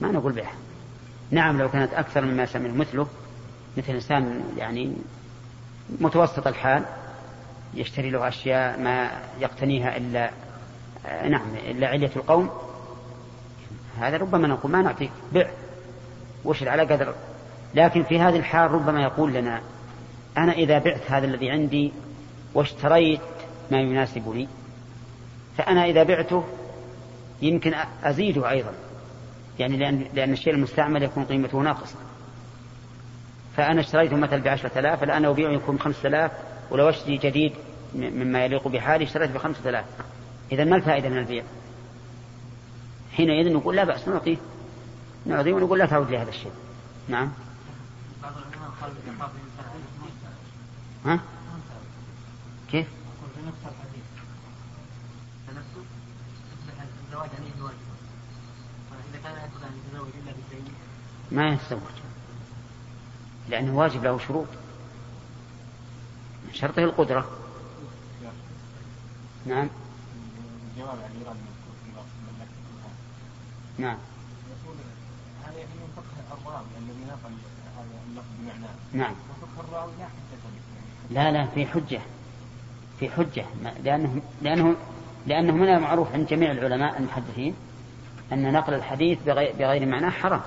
ما 0.01 0.09
نقول 0.09 0.33
بها 0.33 0.53
نعم 1.31 1.59
لو 1.59 1.71
كانت 1.71 1.95
أكثر 1.95 2.25
مما 2.25 2.43
يستعمله 2.43 2.75
مثله 2.75 3.07
مثل 3.77 3.93
إنسان 3.93 4.45
يعني 4.57 4.93
متوسط 6.01 6.47
الحال 6.47 6.85
يشتري 7.75 8.11
له 8.11 8.29
أشياء 8.29 8.81
ما 8.81 9.11
يقتنيها 9.41 9.97
إلا 9.97 10.31
نعم 11.29 11.55
إلا 11.55 11.89
علية 11.89 12.11
القوم 12.17 12.51
هذا 14.01 14.17
ربما 14.17 14.49
نقول 14.49 14.73
ما 14.73 14.83
نعطيك 14.83 15.11
بع. 15.33 15.51
وش 16.45 16.63
على 16.63 16.83
قدر. 16.83 17.15
لكن 17.75 18.03
في 18.03 18.21
هذه 18.21 18.37
الحال 18.37 18.71
ربما 18.71 19.03
يقول 19.03 19.33
لنا 19.33 19.61
أنا 20.37 20.53
إذا 20.53 20.79
بعت 20.79 21.11
هذا 21.11 21.27
الذي 21.27 21.51
عندي 21.51 21.93
واشتريت 22.55 23.21
ما 23.71 23.81
يناسبني 23.81 24.49
فأنا 25.59 25.85
إذا 25.85 26.03
بعته 26.03 26.45
يمكن 27.43 27.75
أزيده 28.05 28.51
أيضا 28.51 28.73
يعني 29.59 29.77
لأن, 29.77 30.07
لأن 30.15 30.33
الشيء 30.33 30.55
المستعمل 30.55 31.03
يكون 31.03 31.25
قيمته 31.25 31.59
ناقصة. 31.59 31.97
فأنا 33.57 33.81
اشتريته 33.81 34.17
مثلا 34.17 34.43
بعشرة 34.43 34.79
آلاف 34.79 35.03
الآن 35.03 35.25
أبيعه 35.25 35.51
يكون 35.51 35.77
بخمسة 35.77 36.09
آلاف 36.09 36.33
ولو 36.71 36.89
أشتري 36.89 37.17
جديد 37.17 37.53
مما 37.95 38.45
يليق 38.45 38.69
بحالي 38.69 39.05
اشتريت 39.05 39.31
بخمسة 39.31 39.69
آلاف. 39.69 39.85
إذا 40.53 40.65
ما 40.65 40.77
الفائدة 40.77 41.09
من 41.09 41.19
البيع؟ 41.19 41.45
حينئذ 43.13 43.53
نقول 43.53 43.77
لا 43.77 43.85
بأس 43.85 44.09
نعطيه 44.09 44.37
نعطيه 45.27 45.53
ونقول 45.53 45.79
لا 45.79 45.87
تعود 45.87 46.11
لي 46.11 46.19
هذا 46.19 46.29
الشيء. 46.29 46.53
نعم. 47.09 47.33
ها؟ 51.07 51.21
كيف؟ 52.73 52.87
ما 61.31 61.49
يتزوج 61.49 61.81
لأنه 63.49 63.79
واجب 63.79 64.05
له 64.05 64.19
شروط. 64.19 64.47
من 66.47 66.55
شرطه 66.55 66.85
القدرة. 66.85 67.31
نعم. 69.47 69.69
نعم. 73.79 73.99
الذي 76.79 77.05
نقل 77.05 77.33
اللفظ 78.11 78.27
بمعناه 78.39 78.75
نعم. 78.93 79.15
وفقه 79.43 79.69
الراوي 79.69 79.93
لا 81.11 81.33
لا 81.33 81.33
لا 81.33 81.47
في 81.47 81.67
حجة. 81.67 82.01
في 83.01 83.11
حجة 83.11 83.45
لأنه 83.85 84.23
لأنه 84.43 84.77
لأنه 85.27 85.53
من 85.53 85.69
المعروف 85.69 86.13
عند 86.13 86.27
جميع 86.27 86.51
العلماء 86.51 86.99
المحدثين 86.99 87.55
أن 88.33 88.53
نقل 88.53 88.75
الحديث 88.75 89.19
بغير, 89.27 89.53
بغير 89.59 89.87
معناه 89.87 90.11
حرام. 90.11 90.41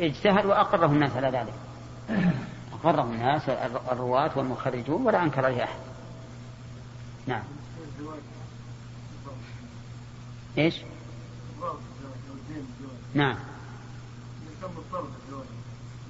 اجتهد 0.00 0.46
وأقره 0.46 0.86
الناس 0.86 1.16
على 1.16 1.28
ذلك. 1.38 1.54
أقره 2.72 3.02
الناس 3.02 3.48
الرواة 3.92 4.38
والمخرجون 4.38 5.06
ولا 5.06 5.22
أنكر 5.22 5.46
عليه 5.46 5.64
أحد. 5.64 5.78
نعم. 7.26 7.42
إيش؟ 10.58 10.82
نعم. 13.14 13.36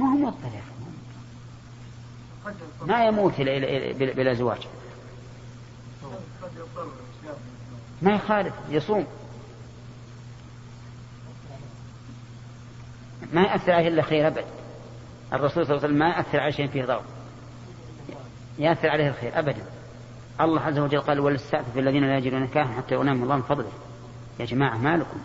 ما 0.00 0.06
هو 0.06 0.16
مضطر 0.16 0.44
يا 0.44 0.60
أخي 0.60 0.75
ما 2.86 3.06
يموت 3.06 3.40
بلا 3.40 4.34
زواج. 4.34 4.66
ما 8.02 8.14
يخالف 8.14 8.54
يصوم. 8.70 9.06
ما 13.32 13.42
يأثر 13.42 13.72
عليه 13.72 13.88
إلا 13.88 14.02
خير 14.02 14.26
أبد. 14.26 14.44
الرسول 15.32 15.66
صلى 15.66 15.76
الله 15.76 15.86
عليه 15.86 15.94
وسلم 15.94 15.98
ما 15.98 16.08
يأثر 16.08 16.40
على 16.40 16.52
شيء 16.52 16.66
فيه 16.66 16.84
ضرر. 16.84 17.02
يأثر 18.58 18.88
عليه 18.88 19.08
الخير 19.08 19.38
أبدا. 19.38 19.66
الله 20.40 20.60
عز 20.60 20.78
وجل 20.78 21.00
قال 21.00 21.20
ولستعفف 21.20 21.78
الذين 21.78 22.04
لا 22.04 22.18
يجدون 22.18 22.42
نكاحا 22.42 22.72
حتى 22.72 22.94
يغنيهم 22.94 23.22
الله 23.22 23.36
من 23.36 23.42
فضله. 23.42 23.72
يا 24.40 24.44
جماعة 24.44 24.76
ما 24.76 24.96
لكم 24.96 25.20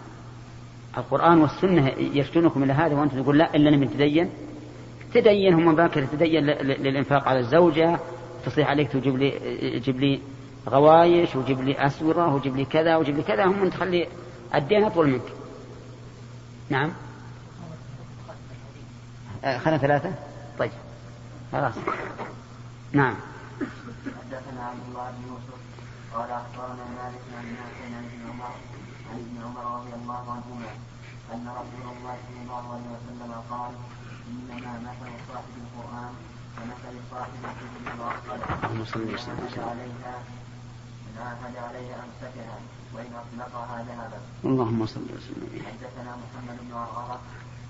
القرآن 0.98 1.42
والسنة 1.42 1.88
يفتونكم 1.98 2.64
إلى 2.64 2.74
هذا 2.74 2.96
وأنتم 2.96 3.24
تقول 3.24 3.38
لا 3.38 3.56
إلا 3.56 3.70
أنا 3.70 3.86
تدين. 3.86 4.30
تدين 5.14 5.54
هم 5.54 5.76
باكر 5.76 6.06
تدين 6.06 6.46
للإنفاق 6.46 7.28
على 7.28 7.40
الزوجة 7.40 8.00
تصيح 8.46 8.70
عليك 8.70 8.92
تجيب 8.92 9.18
لي 9.18 9.32
تجيب 9.80 10.00
لي 10.00 10.22
غوايش 10.70 11.36
وجيب 11.36 11.62
لي 11.62 11.86
أسورة 11.86 12.36
وجيب 12.36 12.56
لي 12.56 12.66
كذا 12.66 12.96
وجيب 12.96 13.18
لي 13.18 13.24
كذا 13.24 13.46
هم 13.46 13.70
تخلي 13.70 14.08
الدين 14.56 14.84
أطول 14.84 15.08
منك. 15.08 15.22
نعم؟ 16.70 16.94
آه، 19.44 19.58
خلنا 19.58 19.78
ثلاثة؟ 19.78 20.14
طيب. 20.60 20.72
خلاص. 21.52 21.74
نعم. 22.92 23.16
حدثنا 24.06 24.64
عبد 24.66 24.80
الله 24.90 25.12
بن 25.12 25.28
يوسف 25.28 25.62
قال 26.14 26.32
أخبرنا 26.32 26.86
مالك 26.98 27.22
عن 27.38 27.46
نافع 27.46 27.86
عن 27.86 28.04
ابن 28.06 28.22
عمر 28.30 28.54
عن 29.12 29.20
ابن 29.20 29.44
عمر 29.46 29.80
رضي 29.80 29.94
الله 29.94 30.32
عنهما 30.32 30.72
أن 31.34 31.48
رسول 31.48 31.98
الله 31.98 32.16
صلى 32.28 32.42
الله 32.42 32.74
عليه 32.74 32.90
وسلم 32.96 33.34
قال 33.50 33.72
إنما 34.32 34.74
مثل 34.88 35.12
صاحب 35.30 35.54
القرآن 35.64 36.14
كمثل 36.58 36.96
صاحب 37.12 37.32
صل 38.86 39.02
وسلم. 39.14 39.64
عليها 39.70 40.16
إن 41.08 41.16
عاهد 41.26 41.56
عليها 41.58 41.98
أمسكها 42.06 42.58
وإن 42.94 43.12
أطلقها 43.22 43.76
ذهبت 43.84 44.24
اللهم 44.46 44.86
صل 44.86 45.08
وسلم. 45.16 45.50
حدثنا 45.68 46.12
محمد 46.24 46.58
بن 46.62 46.72
عرعرة 46.74 47.20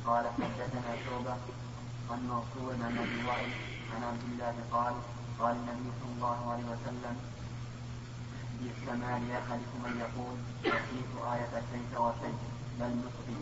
قال 0.05 0.25
حدثنا 0.25 0.91
شعبة 1.05 1.35
عن 2.11 2.19
منصور 2.29 2.73
عن 2.85 2.97
أبي 2.97 3.19
وائل 3.27 3.51
عن 3.95 4.01
عبد 4.03 4.23
الله 4.31 4.55
قال 4.71 4.93
قال 5.39 5.55
النبي 5.55 5.89
صلى 5.99 6.11
الله 6.15 6.51
عليه 6.51 6.63
وسلم 6.73 7.15
بالسماء 8.61 9.15
لأحدكم 9.29 9.79
أن 9.85 9.93
يقول 10.05 10.35
نسيت 10.61 11.11
آية 11.33 11.53
كيف 11.71 11.99
وكيف 11.99 12.39
بل 12.79 12.91
نصفي 13.03 13.37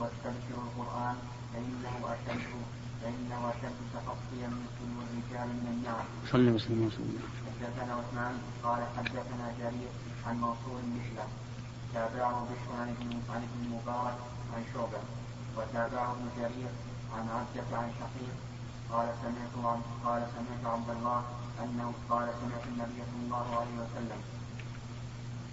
واستبشر 0.00 0.56
القرآن 0.66 1.16
فإنه 1.52 1.94
أشد 2.14 2.42
فإنه 3.02 3.40
أشد 3.50 3.78
تخطيا 3.94 4.48
من 4.56 4.66
كل 4.78 4.92
الرجال 5.04 5.48
من 5.48 5.66
النار. 5.74 6.04
صلى 6.32 6.50
وسلم 6.50 6.86
وسلم. 6.86 7.22
حدثنا 7.46 7.92
عثمان 7.94 8.34
قال 8.64 8.80
حدثنا 8.96 9.46
جرير 9.60 9.92
عن 10.26 10.36
منصور 10.36 10.80
مثله 10.96 11.28
تابعه 11.94 12.46
بشر 12.50 12.72
عن 12.80 12.88
ابن 13.46 13.58
المبارك 13.64 14.18
عن 14.54 14.62
شعبة 14.74 15.00
وتابعه 15.56 16.12
ابن 16.12 16.26
جرير 16.38 16.70
عن 17.14 17.24
عبدة 17.36 17.76
عن 17.78 17.90
شقيق 18.00 18.36
قال 18.92 19.08
سمعت 19.22 19.54
قال 20.04 20.22
سمعت 20.34 20.74
عبد 20.74 20.90
الله 20.90 21.22
أنه 21.62 21.92
قال 22.10 22.28
سمعت 22.40 22.64
النبي 22.72 22.98
صلى 23.10 23.22
الله 23.24 23.46
عليه 23.60 23.76
وسلم 23.82 24.20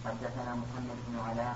حدثنا 0.06 0.52
محمد 0.56 0.98
بن 1.08 1.20
علاء 1.30 1.56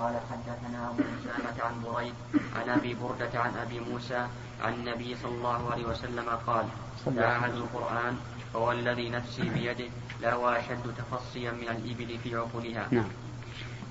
قال 0.00 0.14
حدثنا 0.30 0.90
أبو 0.90 1.02
أسامة 1.02 1.64
عن 1.64 1.72
بريد 1.84 2.14
عن 2.56 2.78
أبي 2.78 2.94
بردة 2.94 3.40
عن 3.40 3.50
أبي 3.66 3.80
موسى 3.92 4.26
عن 4.62 4.72
النبي 4.72 5.16
صلى 5.22 5.32
الله 5.32 5.72
عليه 5.72 5.84
وسلم 5.84 6.24
قال 6.46 6.64
تعاهدوا 7.16 7.64
القرآن 7.64 8.16
فهو 8.54 8.72
الذي 8.72 9.10
نفسي 9.10 9.42
بيده 9.42 9.90
لهو 10.22 10.48
أشد 10.48 10.94
تفصيا 10.98 11.50
من 11.52 11.68
الإبل 11.68 12.18
في 12.18 12.36
عقولها. 12.36 12.88
نعم. 12.90 13.08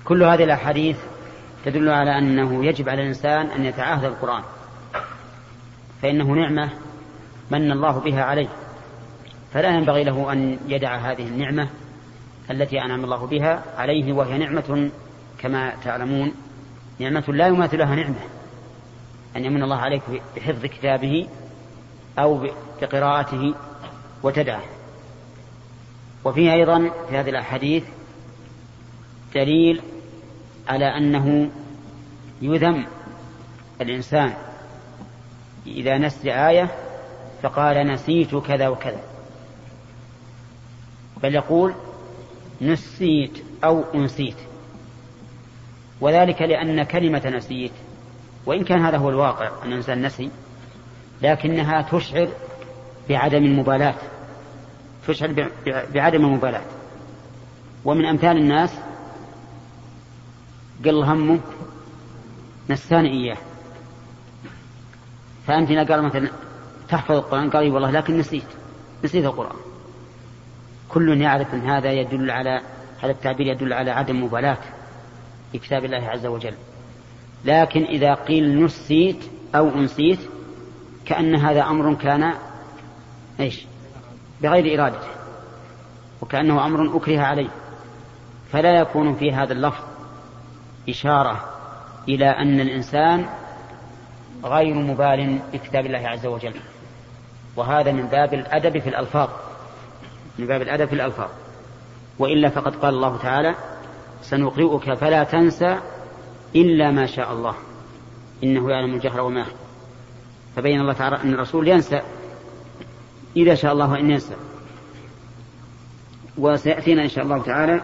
كل 0.04 0.22
هذه 0.22 0.44
الأحاديث 0.44 0.96
تدل 1.64 1.88
على 1.88 2.18
أنه 2.18 2.64
يجب 2.64 2.88
على 2.88 3.02
الإنسان 3.02 3.46
أن 3.46 3.64
يتعاهد 3.64 4.04
القرآن 4.04 4.42
فإنه 6.02 6.32
نعمة 6.32 6.70
من 7.50 7.72
الله 7.72 8.00
بها 8.00 8.24
عليه. 8.24 8.48
فلا 9.52 9.68
ينبغي 9.68 10.04
له 10.04 10.32
أن 10.32 10.58
يدع 10.68 10.96
هذه 10.96 11.28
النعمة 11.28 11.68
التي 12.50 12.82
أنعم 12.82 13.04
الله 13.04 13.26
بها 13.26 13.62
عليه 13.76 14.12
وهي 14.12 14.38
نعمة 14.38 14.90
كما 15.40 15.74
تعلمون 15.84 16.32
نعمة 16.98 17.24
لا 17.28 17.46
يماثلها 17.46 17.94
نعمة. 17.94 18.20
أن 19.36 19.44
يمن 19.44 19.62
الله 19.62 19.76
عليك 19.76 20.02
بحفظ 20.36 20.66
كتابه 20.66 21.28
أو 22.18 22.48
بقراءته 22.82 23.54
وتدعه. 24.22 24.62
وفيه 26.24 26.52
أيضا 26.52 26.90
في 27.08 27.16
هذه 27.16 27.30
الأحاديث 27.30 27.84
دليل 29.34 29.82
على 30.68 30.84
أنه 30.84 31.50
يذم 32.42 32.86
الإنسان. 33.80 34.34
إذا 35.66 35.98
نسي 35.98 36.48
آية 36.48 36.70
فقال 37.42 37.86
نسيت 37.86 38.34
كذا 38.34 38.68
وكذا. 38.68 39.00
بل 41.22 41.34
يقول 41.34 41.74
نسيت 42.62 43.44
أو 43.64 43.84
أنسيت. 43.94 44.36
وذلك 46.00 46.42
لأن 46.42 46.82
كلمة 46.82 47.28
نسيت 47.28 47.72
وإن 48.46 48.64
كان 48.64 48.84
هذا 48.84 48.96
هو 48.96 49.10
الواقع 49.10 49.50
أن 49.64 49.68
الإنسان 49.68 50.02
نسي 50.02 50.30
لكنها 51.22 51.82
تشعر 51.82 52.28
بعدم 53.08 53.44
المبالاة 53.44 53.94
تشعر 55.08 55.50
بعدم 55.66 56.24
المبالاة. 56.24 56.62
ومن 57.84 58.04
أمثال 58.04 58.36
الناس 58.36 58.70
قل 60.84 61.04
همه 61.04 61.40
نساني 62.70 63.10
إياه. 63.10 63.36
فأنت 65.46 65.90
قال 65.90 66.02
مثلا 66.02 66.30
تحفظ 66.88 67.14
القرآن؟ 67.14 67.50
قال 67.50 67.72
والله 67.72 67.90
لكن 67.90 68.18
نسيت 68.18 68.44
نسيت 69.04 69.24
القرآن. 69.24 69.56
كل 70.88 71.20
يعرف 71.20 71.54
أن 71.54 71.70
هذا 71.70 71.92
يدل 71.92 72.30
على 72.30 72.60
هذا 73.02 73.12
التعبير 73.12 73.46
يدل 73.46 73.72
على 73.72 73.90
عدم 73.90 74.24
مبالاة. 74.24 74.58
في 75.52 75.58
كتاب 75.58 75.84
الله 75.84 76.08
عز 76.08 76.26
وجل. 76.26 76.54
لكن 77.44 77.82
إذا 77.84 78.14
قيل 78.14 78.64
نسيت 78.64 79.24
أو 79.54 79.68
أنسيت 79.68 80.18
كأن 81.06 81.34
هذا 81.34 81.62
أمر 81.62 81.94
كان 81.94 82.34
إيش؟ 83.40 83.64
بغير 84.42 84.80
إرادته 84.80 85.08
وكأنه 86.20 86.66
أمر 86.66 86.96
أكره 86.96 87.20
عليه. 87.20 87.48
فلا 88.52 88.80
يكون 88.80 89.14
في 89.14 89.32
هذا 89.32 89.52
اللفظ 89.52 89.84
إشارة 90.88 91.44
إلى 92.08 92.26
أن 92.26 92.60
الإنسان 92.60 93.26
غير 94.44 94.74
مبال 94.74 95.38
بكتاب 95.52 95.86
الله 95.86 96.08
عز 96.08 96.26
وجل. 96.26 96.54
وهذا 97.56 97.92
من 97.92 98.06
باب 98.06 98.34
الأدب 98.34 98.78
في 98.78 98.88
الألفاظ 98.88 99.28
من 100.38 100.46
باب 100.46 100.62
الأدب 100.62 100.84
في 100.84 100.92
الألفاظ. 100.92 101.28
وإلا 102.18 102.48
فقد 102.48 102.76
قال 102.76 102.94
الله 102.94 103.16
تعالى 103.16 103.54
سنقرئك 104.22 104.94
فلا 104.94 105.24
تنسى 105.24 105.78
إلا 106.56 106.90
ما 106.90 107.06
شاء 107.06 107.32
الله. 107.32 107.54
إنه 108.44 108.70
يعلم 108.70 108.94
الجهر 108.94 109.20
وما 109.20 109.40
يخفى 109.40 109.54
فبين 110.56 110.80
الله 110.80 110.92
تعالى 110.92 111.16
أن 111.22 111.34
الرسول 111.34 111.68
ينسى. 111.68 112.02
إذا 113.36 113.54
شاء 113.54 113.72
الله 113.72 113.98
أن 113.98 114.10
ينسى. 114.10 114.34
وسيأتينا 116.38 117.02
إن 117.02 117.08
شاء 117.08 117.24
الله 117.24 117.42
تعالى 117.42 117.80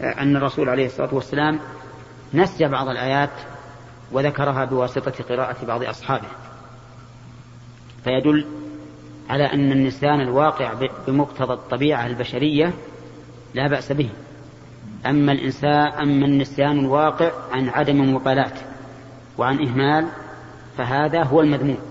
أن 0.00 0.36
الرسول 0.36 0.68
عليه 0.68 0.86
الصلاة 0.86 1.14
والسلام 1.14 1.60
نسي 2.34 2.68
بعض 2.68 2.88
الآيات 2.88 3.30
وذكرها 4.12 4.64
بواسطة 4.64 5.24
قراءة 5.28 5.64
بعض 5.64 5.82
أصحابه. 5.82 6.28
فيدل 8.04 8.46
على 9.28 9.44
أن 9.44 9.72
النسيان 9.72 10.20
الواقع 10.20 10.74
بمقتضى 11.06 11.52
الطبيعة 11.52 12.06
البشرية 12.06 12.74
لا 13.54 13.68
بأس 13.68 13.92
به. 13.92 14.10
أما 15.06 15.32
الإنسان 15.32 15.86
أما 15.86 16.26
النسيان 16.26 16.78
الواقع 16.78 17.30
عن 17.52 17.68
عدم 17.68 18.14
مبالاة 18.14 18.52
وعن 19.38 19.58
إهمال 19.66 20.06
فهذا 20.78 21.22
هو 21.22 21.40
المذموم. 21.40 21.89